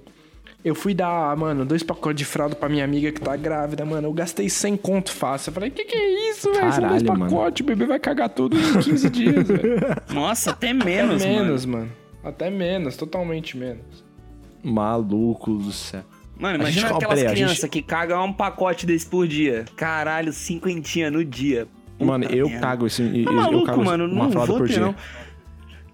Eu 0.65 0.75
fui 0.75 0.93
dar, 0.93 1.35
mano, 1.37 1.63
dois 1.65 1.81
pacotes 1.83 2.17
de 2.17 2.25
fralda 2.25 2.55
pra 2.55 2.67
minha 2.67 2.83
amiga 2.83 3.11
que 3.11 3.21
tá 3.21 3.35
grávida, 3.37 3.85
mano. 3.85 4.07
Eu 4.07 4.13
gastei 4.13 4.49
100 4.49 4.75
conto 4.77 5.11
fácil. 5.11 5.49
Eu 5.49 5.53
falei, 5.53 5.69
que 5.69 5.85
que 5.85 5.95
é 5.95 6.29
isso, 6.31 6.51
velho? 6.51 6.73
São 6.73 6.87
dois 6.89 7.03
pacotes, 7.03 7.63
o 7.63 7.67
bebê 7.67 7.85
vai 7.85 7.99
cagar 7.99 8.29
tudo 8.29 8.57
em 8.57 8.79
15 8.81 9.09
dias, 9.09 9.47
velho. 9.47 9.77
Nossa, 10.13 10.51
até 10.51 10.71
Até 10.71 10.83
menos, 10.85 11.23
menos, 11.23 11.65
mano. 11.65 11.83
mano. 11.85 11.91
Até 12.23 12.49
menos, 12.49 12.97
totalmente 12.97 13.55
menos. 13.55 14.03
Maluco 14.63 15.53
do 15.53 15.71
céu. 15.71 16.01
Mano, 16.37 16.55
imagina 16.59 16.89
gente- 16.89 16.97
aquelas 16.97 17.19
crianças 17.31 17.57
gente- 17.57 17.69
que 17.69 17.81
cagam 17.81 18.25
um 18.25 18.33
pacote 18.33 18.85
desse 18.85 19.05
por 19.05 19.27
dia. 19.27 19.65
Caralho, 19.75 20.33
cinquentinha 20.33 21.09
no 21.09 21.23
dia. 21.23 21.67
Puta 21.97 22.05
Mano, 22.11 22.25
eu 22.25 22.47
merda. 22.49 22.67
cago 22.67 22.85
esse. 22.87 23.01
Tá 23.01 23.09
eu, 23.31 23.33
maluco, 23.33 23.55
eu 23.57 23.65
cago 23.65 23.85
mano, 23.85 24.05
uma 24.05 24.25
não 24.25 24.31
fralda 24.31 24.47
vou 24.51 24.57
por 24.59 24.67
ter, 24.67 24.73
dia. 24.75 24.83
não. 24.85 24.95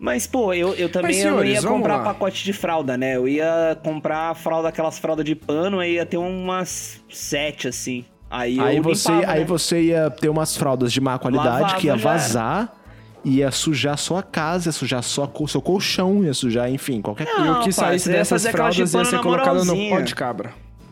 Mas, 0.04 0.28
pô, 0.28 0.54
eu, 0.54 0.74
eu 0.74 0.89
também 0.89 1.16
Mas, 1.16 1.20
eu 1.24 1.32
não 1.32 1.38
senhores, 1.39 1.54
ia 1.54 1.62
vamos 1.62 1.78
comprar 1.78 1.96
lá. 1.96 2.04
pacote 2.04 2.44
de 2.44 2.52
fralda, 2.52 2.98
né? 2.98 3.16
Eu 3.16 3.26
ia 3.26 3.80
comprar 3.82 4.36
fralda, 4.36 4.68
aquelas 4.68 5.00
fraldas 5.00 5.24
de 5.24 5.34
pano, 5.34 5.80
aí 5.80 5.94
ia 5.94 6.06
ter 6.06 6.18
umas 6.18 7.02
sete, 7.10 7.70
assim. 7.70 8.04
Aí, 8.30 8.60
Aí 8.60 8.76
eu 8.76 8.84
você, 8.84 9.10
limpava, 9.10 9.32
aí 9.32 9.39
né? 9.39 9.46
você 9.46 9.82
ia 9.82 10.10
ter 10.12 10.28
umas 10.28 10.58
fraldas 10.58 10.92
de 10.92 11.00
má 11.00 11.18
qualidade 11.18 11.62
Lavava, 11.62 11.80
que 11.80 11.88
ia 11.88 11.96
vazar, 11.96 12.76
ia 13.24 13.50
sujar 13.50 13.98
sua 13.98 14.22
casa, 14.22 14.68
ia 14.68 14.74
sujar 14.74 15.02
sua, 15.02 15.32
seu 15.48 15.62
colchão, 15.62 16.22
ia 16.22 16.34
sujar, 16.34 16.70
enfim, 16.70 17.02
qualquer 17.02 17.26
coisa. 17.26 17.48
e 17.48 17.50
o 17.52 17.60
que 17.62 17.72
saísse 17.72 18.10
ia 18.10 18.18
dessas 18.18 18.46
fraldas 18.46 18.94
ia 18.94 19.06
ser 19.06 19.22
colocado 19.22 19.63
no 19.63 19.74
pó 19.89 20.02
de 20.02 20.13
cabra. 20.13 20.52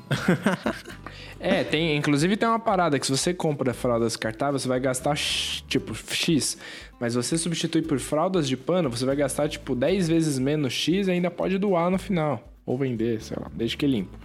é, 1.42 1.64
tem, 1.64 1.96
inclusive 1.98 2.38
tem 2.38 2.48
uma 2.48 2.60
parada 2.60 3.00
que 3.00 3.06
se 3.06 3.12
você 3.12 3.34
compra 3.34 3.74
fraldas 3.74 4.14
descartáveis, 4.14 4.62
você 4.62 4.68
vai 4.68 4.80
gastar 4.80 5.16
tipo 5.18 5.94
X. 5.96 6.58
Mas 7.00 7.16
você 7.16 7.38
substitui 7.38 7.82
por 7.82 8.00
fraldas 8.00 8.48
de 8.48 8.56
pano, 8.56 8.90
você 8.90 9.06
vai 9.06 9.16
gastar 9.16 9.50
tipo 9.50 9.74
10 9.76 10.08
vezes 10.08 10.38
menos 10.40 10.72
X 10.74 11.08
e 11.08 11.12
ainda 11.12 11.32
pode 11.32 11.58
doar 11.58 11.90
no 11.90 11.98
final. 11.98 12.48
Ou 12.66 12.78
vender, 12.78 13.22
sei 13.22 13.38
lá, 13.42 13.50
desde 13.54 13.76
que 13.76 13.88
limpo. 13.88 14.16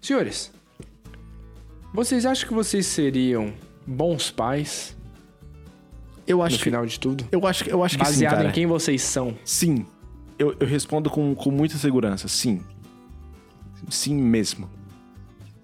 Senhores, 0.00 0.52
vocês 1.92 2.26
acham 2.26 2.46
que 2.46 2.54
vocês 2.54 2.86
seriam 2.86 3.52
bons 3.86 4.30
pais 4.30 4.94
Eu 6.26 6.38
no 6.38 6.42
acho 6.44 6.58
que. 6.58 6.64
final 6.64 6.84
de 6.84 7.00
tudo? 7.00 7.24
Eu 7.32 7.46
acho, 7.46 7.64
que- 7.64 7.72
eu 7.72 7.82
acho 7.82 7.96
que 7.98 8.04
sim, 8.04 8.24
Baseado 8.24 8.46
em 8.46 8.52
quem 8.52 8.66
vocês 8.66 9.00
são. 9.02 9.36
Sim. 9.44 9.86
Eu, 10.38 10.54
eu 10.60 10.66
respondo 10.66 11.08
com, 11.10 11.34
com 11.34 11.50
muita 11.50 11.76
segurança, 11.78 12.28
sim. 12.28 12.60
Sim 13.88 14.14
mesmo. 14.16 14.68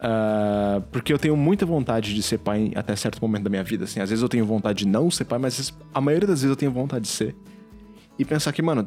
Ah, 0.07 0.83
porque 0.93 1.11
eu 1.11 1.19
tenho 1.19 1.35
muita 1.35 1.65
vontade 1.65 2.15
de 2.15 2.23
ser 2.23 2.37
pai 2.37 2.71
até 2.75 2.95
certo 2.95 3.19
momento 3.23 3.45
da 3.45 3.51
minha 3.51 3.65
vida, 3.65 3.85
assim. 3.85 4.01
Às 4.01 4.11
vezes 4.11 4.23
eu 4.23 4.29
tenho 4.29 4.45
vontade 4.45 4.81
de 4.81 4.87
não 4.87 5.11
ser 5.11 5.25
pai, 5.25 5.39
mas 5.39 5.73
a 5.95 6.01
maioria 6.01 6.29
das 6.29 6.43
vezes 6.43 6.51
eu 6.51 6.57
tenho 6.57 6.71
vontade 6.71 7.07
de 7.07 7.11
ser. 7.11 7.35
E 8.19 8.25
pensar 8.25 8.53
que, 8.53 8.61
mano, 8.61 8.87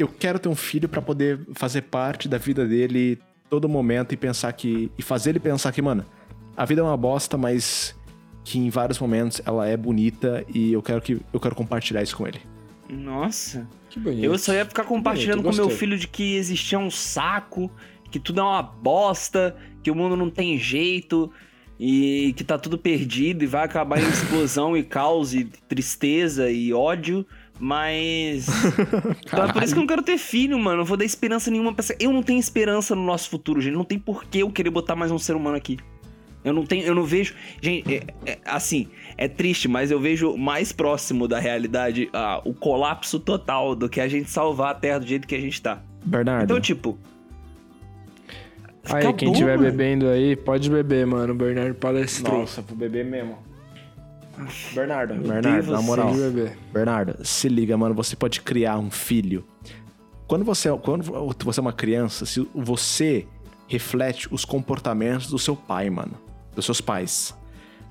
eu 0.00 0.08
quero 0.08 0.36
ter 0.36 0.48
um 0.48 0.56
filho 0.56 0.88
pra 0.88 1.00
poder 1.00 1.46
fazer 1.54 1.82
parte 1.82 2.28
da 2.28 2.38
vida 2.38 2.66
dele 2.66 3.20
todo 3.48 3.68
momento 3.68 4.12
e 4.12 4.16
pensar 4.16 4.52
que... 4.52 4.90
E 4.98 5.02
fazer 5.02 5.30
ele 5.30 5.38
pensar 5.38 5.70
que, 5.70 5.80
mano, 5.80 6.04
a 6.56 6.64
vida 6.64 6.80
é 6.80 6.84
uma 6.84 6.96
bosta, 6.96 7.38
mas 7.38 7.94
que 8.42 8.58
em 8.58 8.68
vários 8.68 8.98
momentos 8.98 9.40
ela 9.46 9.64
é 9.64 9.76
bonita 9.76 10.44
e 10.52 10.72
eu 10.72 10.82
quero 10.82 11.00
que 11.00 11.20
eu 11.32 11.38
quero 11.38 11.54
compartilhar 11.54 12.02
isso 12.02 12.16
com 12.16 12.26
ele. 12.26 12.40
Nossa. 12.88 13.68
Que 13.90 14.00
bonito. 14.00 14.24
Eu 14.24 14.36
só 14.38 14.52
ia 14.52 14.64
ficar 14.64 14.84
compartilhando 14.84 15.42
Bonito, 15.42 15.60
com 15.60 15.68
meu 15.68 15.76
filho 15.76 15.96
de 15.96 16.08
que 16.08 16.34
existia 16.34 16.78
um 16.78 16.90
saco, 16.90 17.70
que 18.10 18.18
tudo 18.18 18.40
é 18.40 18.42
uma 18.42 18.62
bosta, 18.62 19.56
que 19.82 19.90
o 19.90 19.94
mundo 19.94 20.16
não 20.16 20.30
tem 20.30 20.58
jeito 20.58 21.30
e 21.78 22.34
que 22.36 22.42
tá 22.42 22.58
tudo 22.58 22.76
perdido 22.76 23.44
e 23.44 23.46
vai 23.46 23.64
acabar 23.64 24.00
em 24.00 24.08
explosão 24.08 24.76
e 24.76 24.82
caos 24.82 25.32
e 25.34 25.44
tristeza 25.44 26.50
e 26.50 26.72
ódio. 26.72 27.24
Mas. 27.60 28.46
então 29.26 29.44
é 29.44 29.52
por 29.52 29.62
isso 29.62 29.72
que 29.72 29.78
eu 29.78 29.82
não 29.82 29.86
quero 29.86 30.02
ter 30.02 30.16
filho, 30.16 30.58
mano. 30.58 30.78
Não 30.78 30.84
vou 30.84 30.96
dar 30.96 31.04
esperança 31.04 31.50
nenhuma 31.50 31.72
pra 31.72 31.82
essa. 31.82 31.96
Eu 31.98 32.12
não 32.12 32.22
tenho 32.22 32.38
esperança 32.38 32.94
no 32.94 33.04
nosso 33.04 33.28
futuro, 33.28 33.60
gente. 33.60 33.74
Não 33.74 33.84
tem 33.84 33.98
por 33.98 34.24
que 34.24 34.40
eu 34.40 34.50
querer 34.50 34.70
botar 34.70 34.94
mais 34.94 35.10
um 35.10 35.18
ser 35.18 35.34
humano 35.34 35.56
aqui. 35.56 35.76
Eu 36.44 36.52
não 36.52 36.64
tenho, 36.64 36.84
eu 36.84 36.94
não 36.94 37.04
vejo. 37.04 37.34
Gente, 37.60 37.92
é- 37.92 38.02
é- 38.24 38.38
assim, 38.44 38.88
é 39.16 39.26
triste, 39.26 39.66
mas 39.66 39.90
eu 39.90 39.98
vejo 39.98 40.36
mais 40.36 40.70
próximo 40.70 41.26
da 41.26 41.38
realidade 41.40 42.08
ah, 42.12 42.40
o 42.44 42.54
colapso 42.54 43.18
total 43.18 43.74
do 43.74 43.88
que 43.88 44.00
a 44.00 44.06
gente 44.06 44.30
salvar 44.30 44.70
a 44.70 44.74
Terra 44.74 45.00
do 45.00 45.06
jeito 45.06 45.26
que 45.26 45.34
a 45.34 45.40
gente 45.40 45.60
tá. 45.60 45.82
Bernardo. 46.04 46.44
Então, 46.44 46.60
tipo. 46.60 46.98
Aí, 48.90 49.02
fica 49.02 49.12
quem 49.14 49.28
bom, 49.28 49.34
tiver 49.34 49.56
mano. 49.56 49.70
bebendo 49.70 50.08
aí, 50.08 50.36
pode 50.36 50.70
beber, 50.70 51.06
mano. 51.06 51.32
O 51.32 51.36
Bernardo 51.36 51.74
palestrou. 51.74 52.46
vou 52.46 52.76
beber 52.76 53.04
mesmo. 53.04 53.38
Bernardo, 54.72 55.14
Bernardo, 55.14 55.72
na 55.72 55.82
moral. 55.82 56.12
Bernardo, 56.72 57.24
se 57.24 57.48
liga, 57.48 57.76
mano, 57.76 57.94
você 57.94 58.14
pode 58.14 58.40
criar 58.40 58.78
um 58.78 58.90
filho. 58.90 59.44
Quando 60.26 60.44
você, 60.44 60.68
quando 60.78 61.02
você 61.44 61.58
é 61.58 61.62
uma 61.62 61.72
criança, 61.72 62.24
se 62.24 62.48
você 62.54 63.26
reflete 63.66 64.28
os 64.32 64.44
comportamentos 64.44 65.28
do 65.28 65.38
seu 65.38 65.56
pai, 65.56 65.90
mano, 65.90 66.14
dos 66.54 66.64
seus 66.64 66.80
pais. 66.80 67.34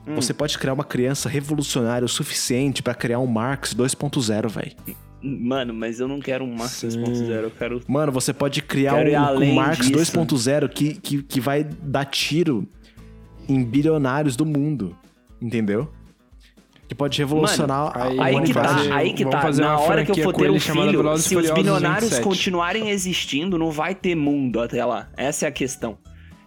Hum. 0.08 0.16
Você 0.16 0.34
pode 0.34 0.58
criar 0.58 0.74
uma 0.74 0.84
criança 0.84 1.28
revolucionária 1.28 2.06
o 2.06 2.10
suficiente 2.10 2.82
pra 2.82 2.96
criar 2.96 3.20
um 3.20 3.28
Marx 3.28 3.74
2.0, 3.74 4.48
velho. 4.48 4.72
Mano, 5.22 5.74
mas 5.74 6.00
eu 6.00 6.08
não 6.08 6.20
quero 6.20 6.44
um 6.46 6.54
Marx 6.56 6.74
Sim. 6.76 6.90
2.0, 6.90 7.30
eu 7.32 7.52
quero. 7.52 7.82
Mano, 7.88 8.12
você 8.12 8.32
pode 8.34 8.62
criar 8.62 8.94
um, 8.96 9.40
um 9.44 9.54
Marx 9.56 9.88
disso. 9.88 10.16
2.0 10.18 10.70
que, 10.70 10.94
que, 10.96 11.24
que 11.24 11.40
vai 11.42 11.64
dar 11.64 12.06
tiro 12.06 12.68
em 13.50 13.64
bilionários 13.64 14.36
do 14.36 14.46
mundo. 14.46 14.96
Entendeu? 15.42 15.92
Que 16.88 16.96
pode 16.96 17.18
revolucionar 17.18 17.92
aí- 17.98 18.20
a 18.20 18.24
Aí 18.26 18.42
que 18.44 18.54
tá, 18.54 18.64
fazer- 18.64 18.92
aí 18.94 19.14
que 19.14 19.26
tá. 19.26 19.42
fazer 19.42 19.62
Na 19.62 19.78
hora 19.80 20.06
que 20.06 20.12
eu 20.12 20.24
for 20.24 20.34
ter 20.34 20.50
um 20.50 20.60
filho, 20.60 21.18
se 21.18 21.36
os 21.36 21.52
bilionários 21.52 22.04
27. 22.12 22.24
continuarem 22.24 22.90
existindo, 22.90 23.58
não 23.58 23.72
vai 23.72 23.94
ter 23.94 24.16
mundo 24.16 24.62
até 24.62 24.84
lá. 24.86 25.10
Essa 25.18 25.46
é 25.46 25.50
a 25.50 25.52
questão. 25.52 25.98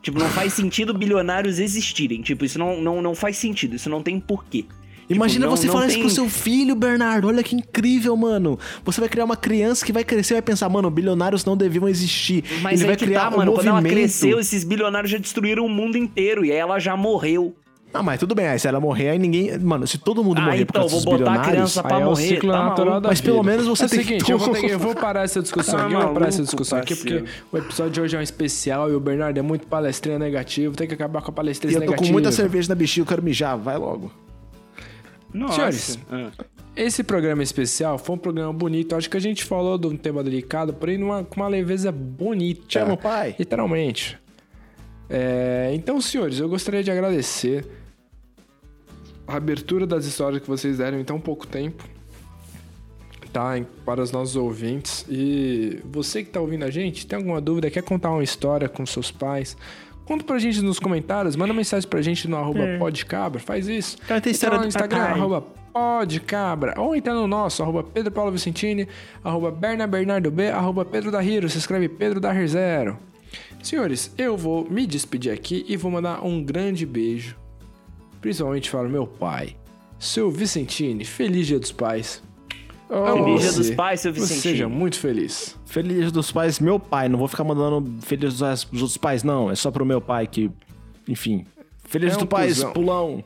Tipo, 0.03 0.19
não 0.19 0.29
faz 0.31 0.55
sentido 0.55 0.95
bilionários 0.95 1.59
existirem. 1.59 2.23
Tipo, 2.23 2.45
isso 2.47 2.59
não, 2.59 2.81
não, 2.81 3.03
não 3.03 3.15
faz 3.15 3.37
sentido. 3.37 3.77
Isso 3.77 3.91
não 3.91 4.03
tem 4.03 4.19
porquê. 4.19 4.65
Imagina 5.11 5.47
Tipo, 5.47 5.51
não- 5.51 5.57
você 5.57 5.67
não 5.67 5.73
falar 5.75 5.87
isso 5.87 5.95
tem- 5.97 6.05
pro 6.05 6.11
seu 6.15 6.29
filho, 6.29 6.75
Bernardo. 6.75 7.27
Olha 7.29 7.43
que 7.43 7.57
incrível, 7.57 8.17
mano. 8.17 8.59
Você 8.85 9.01
vai 9.01 9.09
criar 9.09 9.25
uma 9.25 9.37
criança 9.37 9.85
que 9.85 9.93
vai 9.93 10.05
crescer 10.05 10.35
e 10.35 10.37
vai 10.37 10.43
pensar, 10.43 10.69
mano, 10.69 10.89
bilionários 10.91 11.45
não 11.45 11.57
deviam 11.57 11.89
existir. 11.89 12.45
Mas 12.63 12.81
Ele 12.81 12.87
vai 12.89 12.97
que 12.97 13.05
criar 13.07 13.23
tá, 13.23 13.29
um 13.35 13.39
mano. 13.39 13.53
Quando 13.53 13.67
ela 13.67 13.77
movimento. 13.77 13.93
cresceu, 13.99 14.39
esses 14.39 14.63
bilionários 14.65 15.11
já 15.11 15.19
destruíram 15.19 15.67
o 15.67 15.69
mundo 15.69 15.99
inteiro. 15.99 16.45
E 16.45 16.53
aí 16.53 16.57
ela 16.59 16.79
já 16.79 16.97
morreu. 16.97 17.55
Ah, 17.93 18.05
mas 18.05 18.21
tudo 18.21 18.37
bem. 18.37 18.47
Aí 18.47 18.57
se 18.57 18.69
ela 18.69 18.79
morrer, 18.79 19.09
aí 19.09 19.19
ninguém. 19.19 19.59
Mano, 19.59 19.85
se 19.85 19.99
todo 19.99 20.23
mundo 20.23 20.39
Ah, 20.39 20.43
morrer 20.45 20.65
por 20.65 20.71
então, 20.77 20.83
causa 20.83 20.95
vou 20.95 20.99
dos 21.01 21.05
botar 21.07 21.15
a 21.15 21.19
bilionários. 21.19 21.53
criança 21.55 21.83
pra 21.83 21.99
é 22.01 22.05
morrer. 22.05 22.23
ciclo 22.29 22.53
tá 22.53 22.59
natural 22.65 22.87
maluco. 22.87 23.01
da 23.03 23.09
Mas 23.09 23.21
pelo 23.21 23.43
menos 23.43 23.67
você 23.67 23.83
é 23.83 23.87
o 23.87 23.89
tem 23.89 23.99
que- 23.99 24.05
seguinte, 24.07 24.31
eu 24.31 24.39
vou, 24.39 24.49
ter 24.51 24.61
que- 24.61 24.67
eu 24.69 24.79
vou 24.79 24.95
parar 24.95 25.25
essa 25.25 25.43
discussão 25.43 25.75
Tá 25.77 25.87
aqui, 25.87 25.95
eu 25.95 26.01
vou 26.01 26.13
parar 26.15 26.29
essa 26.29 26.37
maluco, 26.39 26.51
discussão 26.57 26.79
aqui, 26.79 26.95
porque 26.95 27.15
parceiro. 27.19 27.35
o 27.51 27.59
episódio 27.59 27.93
de 27.93 28.01
hoje 28.01 28.15
é 28.15 28.19
um 28.21 28.23
especial 28.23 28.89
e 28.93 28.95
o 28.95 29.01
Bernardo 29.01 29.37
é 29.39 29.43
muito 29.43 29.67
palestrinha 29.67 30.21
negativo, 30.21 30.77
tem 30.77 30.87
que 30.87 30.95
acabar 30.95 31.21
com 31.21 31.33
a 31.33 31.35
palestrinha 31.35 31.73
eu 31.75 31.81
tô 31.81 31.87
negativa. 31.87 32.07
com 32.07 32.13
muita 32.13 32.31
cerveja 32.31 32.69
na 32.69 32.77
bexiga, 32.77 33.03
eu 33.03 33.07
quero 33.09 33.23
mijar. 33.25 33.59
Vai 33.59 33.77
logo. 33.77 34.09
Nossa. 35.33 35.55
Senhores, 35.55 35.99
Ah. 36.11 36.31
Esse 36.77 37.03
programa 37.03 37.43
especial 37.43 37.99
foi 37.99 38.15
um 38.15 38.19
programa 38.19 38.53
bonito. 38.53 38.95
Acho 38.95 39.11
que 39.11 39.17
a 39.17 39.21
gente 39.21 39.45
falou 39.45 39.77
de 39.77 39.87
um 39.87 39.97
tema 39.97 40.23
delicado, 40.23 40.73
porém 40.73 40.97
numa, 40.97 41.25
com 41.25 41.41
uma 41.41 41.49
leveza 41.49 41.91
bonita. 41.91 42.63
Te 42.67 42.79
amo, 42.79 42.97
pai. 42.97 43.35
Literalmente. 43.39 44.19
É, 45.09 45.73
então, 45.75 46.01
senhores, 46.01 46.39
eu 46.39 46.49
gostaria 46.49 46.83
de 46.85 46.91
agradecer 46.91 47.67
a 49.27 49.37
abertura 49.37 49.87
das 49.87 50.05
histórias 50.05 50.41
que 50.41 50.49
vocês 50.49 50.79
deram 50.79 51.01
em 51.01 51.05
tão 51.05 51.21
pouco 51.21 51.47
tempo. 51.47 51.85
Tá? 53.33 53.61
Para 53.85 54.03
os 54.03 54.11
nossos 54.11 54.37
ouvintes. 54.37 55.05
E 55.09 55.81
você 55.85 56.23
que 56.25 56.31
tá 56.31 56.41
ouvindo 56.41 56.65
a 56.65 56.71
gente, 56.71 57.07
tem 57.07 57.17
alguma 57.17 57.41
dúvida, 57.41 57.71
quer 57.71 57.83
contar 57.83 58.11
uma 58.11 58.25
história 58.25 58.69
com 58.69 58.87
seus 58.87 59.11
pais? 59.11 59.57
Conta 60.11 60.25
pra 60.25 60.41
gente 60.41 60.61
nos 60.61 60.81
comentários, 60.81 61.37
manda 61.37 61.55
mensagem 61.55 61.89
pra 61.89 62.03
gente 62.03 62.27
no 62.27 62.37
arroba 62.37 62.67
podcabra, 62.81 63.39
faz 63.39 63.69
isso. 63.69 63.97
Cara, 63.99 64.21
tem 64.21 64.31
Entra 64.31 64.31
história 64.33 64.57
lá 64.57 64.63
no 64.63 64.67
Instagram, 64.67 64.99
papai. 64.99 65.13
arroba 65.13 65.41
podcabra. 65.73 66.75
Ou 66.81 66.97
entra 66.97 67.15
no 67.15 67.29
nosso, 67.29 67.63
arroba 67.63 67.85
Pedro 67.85 68.11
Paulo 68.11 68.33
Vicentini, 68.33 68.89
arroba 69.23 69.53
Berna 69.53 69.87
Bernardo 69.87 70.29
B, 70.29 70.49
arroba 70.49 70.85
Pedro 70.85 71.13
da 71.13 71.23
Hiro, 71.23 71.49
se 71.49 71.59
escreve 71.59 71.89
Pedro 71.89 72.19
da 72.19 72.35
Zero. 72.45 72.99
Senhores, 73.63 74.13
eu 74.19 74.37
vou 74.37 74.69
me 74.69 74.85
despedir 74.85 75.33
aqui 75.33 75.65
e 75.69 75.77
vou 75.77 75.93
mandar 75.93 76.27
um 76.27 76.43
grande 76.43 76.85
beijo, 76.85 77.37
principalmente 78.21 78.69
para 78.69 78.89
o 78.89 78.91
meu 78.91 79.07
pai, 79.07 79.55
seu 79.97 80.29
Vicentini. 80.29 81.05
Feliz 81.05 81.47
Dia 81.47 81.61
dos 81.61 81.71
Pais. 81.71 82.21
Amo 82.91 83.25
Feliz 83.25 83.43
Dia 83.43 83.53
dos 83.53 83.71
Pais, 83.71 84.01
seu 84.01 84.13
Vicentini. 84.13 84.41
Seja 84.41 84.69
muito 84.69 84.99
feliz. 84.99 85.57
Feliz 85.67 85.97
Dia 85.99 86.11
dos 86.11 86.33
Pais, 86.33 86.59
meu 86.59 86.79
pai. 86.81 87.09
Não 87.09 87.19
vou 87.19 87.29
ficar 87.29 87.45
mandando 87.45 87.91
Feliz 88.03 88.33
dos 88.35 88.41
Pais 88.41 88.65
pros 88.65 88.83
outros 88.83 88.97
pais, 88.99 89.23
não. 89.23 89.51
É 89.51 89.55
só 89.55 89.71
pro 89.71 89.85
meu 89.87 90.01
pai 90.01 90.27
que. 90.27 90.51
Enfim. 91.09 91.45
Feliz 91.85 92.13
É 92.13 92.17
um 92.17 92.19
dos 92.21 92.29
Pais, 92.29 92.55
cuzão. 92.55 92.73
pulão. 92.73 93.25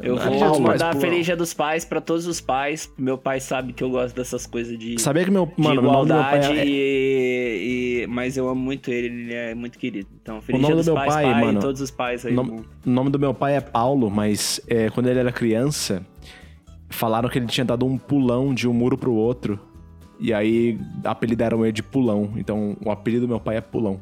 Eu 0.00 0.16
Feliz 0.16 0.38
vou 0.40 0.50
Pais, 0.50 0.60
mandar 0.60 0.88
pulão. 0.94 1.00
Feliz 1.00 1.26
Dia 1.26 1.36
dos 1.36 1.52
Pais 1.52 1.84
pra 1.84 2.00
todos 2.00 2.26
os 2.28 2.40
pais. 2.40 2.88
Meu 2.96 3.18
pai 3.18 3.40
sabe 3.40 3.72
que 3.72 3.82
eu 3.82 3.90
gosto 3.90 4.14
dessas 4.14 4.46
coisas 4.46 4.78
de, 4.78 5.00
Sabia 5.00 5.24
que 5.24 5.30
meu. 5.32 5.50
Mano, 5.56 5.80
o 5.80 5.84
nome 5.84 6.08
do 6.08 6.14
meu 6.14 6.22
pai 6.22 6.38
igualdade 6.38 6.58
é. 6.60 6.64
e, 6.66 8.02
e- 8.02 8.06
Mas 8.06 8.36
eu 8.36 8.48
amo 8.48 8.60
muito 8.60 8.88
ele, 8.92 9.08
ele 9.08 9.34
é 9.34 9.54
muito 9.56 9.76
querido. 9.76 10.08
Então, 10.22 10.40
Feliz 10.40 10.62
nome 10.62 10.74
Dia 10.74 10.76
do 10.76 10.78
dos 10.78 10.86
meu 10.86 10.94
Pais, 10.94 11.12
pai, 11.14 11.24
pai, 11.24 11.44
mano, 11.44 11.58
e 11.58 11.60
todos 11.62 11.80
os 11.80 11.90
pais 11.90 12.24
aí. 12.24 12.32
O 12.32 12.36
do 12.36 12.42
nome, 12.44 12.50
mundo. 12.52 12.68
o 12.86 12.90
nome 12.90 13.10
do 13.10 13.18
meu 13.18 13.34
pai 13.34 13.56
é 13.56 13.60
Paulo, 13.60 14.08
mas 14.08 14.60
é, 14.68 14.88
quando 14.90 15.08
ele 15.08 15.18
era 15.18 15.32
criança, 15.32 16.06
falaram 16.88 17.28
que 17.28 17.38
ele 17.38 17.46
tinha 17.46 17.64
dado 17.64 17.86
um 17.86 17.98
pulão 17.98 18.54
de 18.54 18.68
um 18.68 18.72
muro 18.72 18.96
pro 18.96 19.12
outro. 19.12 19.58
E 20.20 20.32
aí 20.34 20.78
apelidaram 21.04 21.64
ele 21.64 21.72
de 21.72 21.82
Pulão. 21.82 22.32
Então 22.36 22.76
o 22.84 22.90
apelido 22.90 23.26
do 23.26 23.28
meu 23.28 23.38
pai 23.38 23.56
é 23.56 23.60
Pulão. 23.60 24.00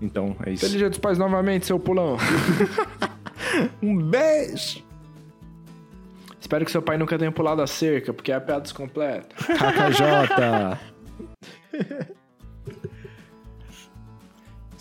Então 0.00 0.36
é 0.44 0.52
isso. 0.52 0.64
Feliz 0.64 0.78
Dia 0.78 0.90
dos 0.90 0.98
Pais 0.98 1.18
novamente, 1.18 1.66
seu 1.66 1.78
pulão. 1.78 2.16
Um 3.82 3.96
beijo! 3.96 4.84
Espero 6.40 6.64
que 6.64 6.70
seu 6.70 6.82
pai 6.82 6.96
nunca 6.98 7.18
tenha 7.18 7.32
pulado 7.32 7.62
a 7.62 7.66
cerca, 7.66 8.12
porque 8.12 8.30
é 8.30 8.34
a 8.34 8.40
piada 8.40 8.62
descompleta. 8.62 9.34
KKJ! 9.36 10.78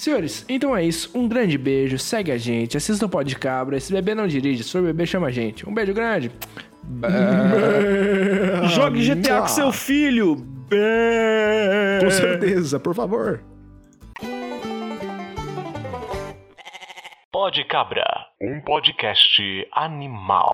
Senhores, 0.06 0.46
então 0.48 0.78
é 0.78 0.84
isso. 0.84 1.10
Um 1.18 1.28
grande 1.28 1.58
beijo. 1.58 1.98
Segue 1.98 2.32
a 2.32 2.38
gente. 2.38 2.78
Assista 2.78 3.08
o 3.08 3.10
Pod 3.10 3.36
Cabra. 3.38 3.76
Esse 3.76 3.92
bebê 3.92 4.14
não 4.14 4.28
dirige. 4.28 4.64
Se 4.64 4.72
for 4.72 4.84
bebê, 4.84 5.04
chama 5.04 5.26
a 5.26 5.32
gente. 5.32 5.68
Um 5.68 5.74
beijo 5.74 5.96
grande. 5.96 6.32
Jogue 8.70 9.04
GTA 9.04 9.42
com 9.42 9.48
seu 9.48 9.72
filho! 9.72 10.46
Com 12.02 12.12
certeza, 12.12 12.80
por 12.80 12.94
favor. 12.94 13.44
Pode 17.32 17.64
Cabra, 17.64 18.06
um 18.40 18.62
podcast 18.62 19.68
animal. 19.72 20.54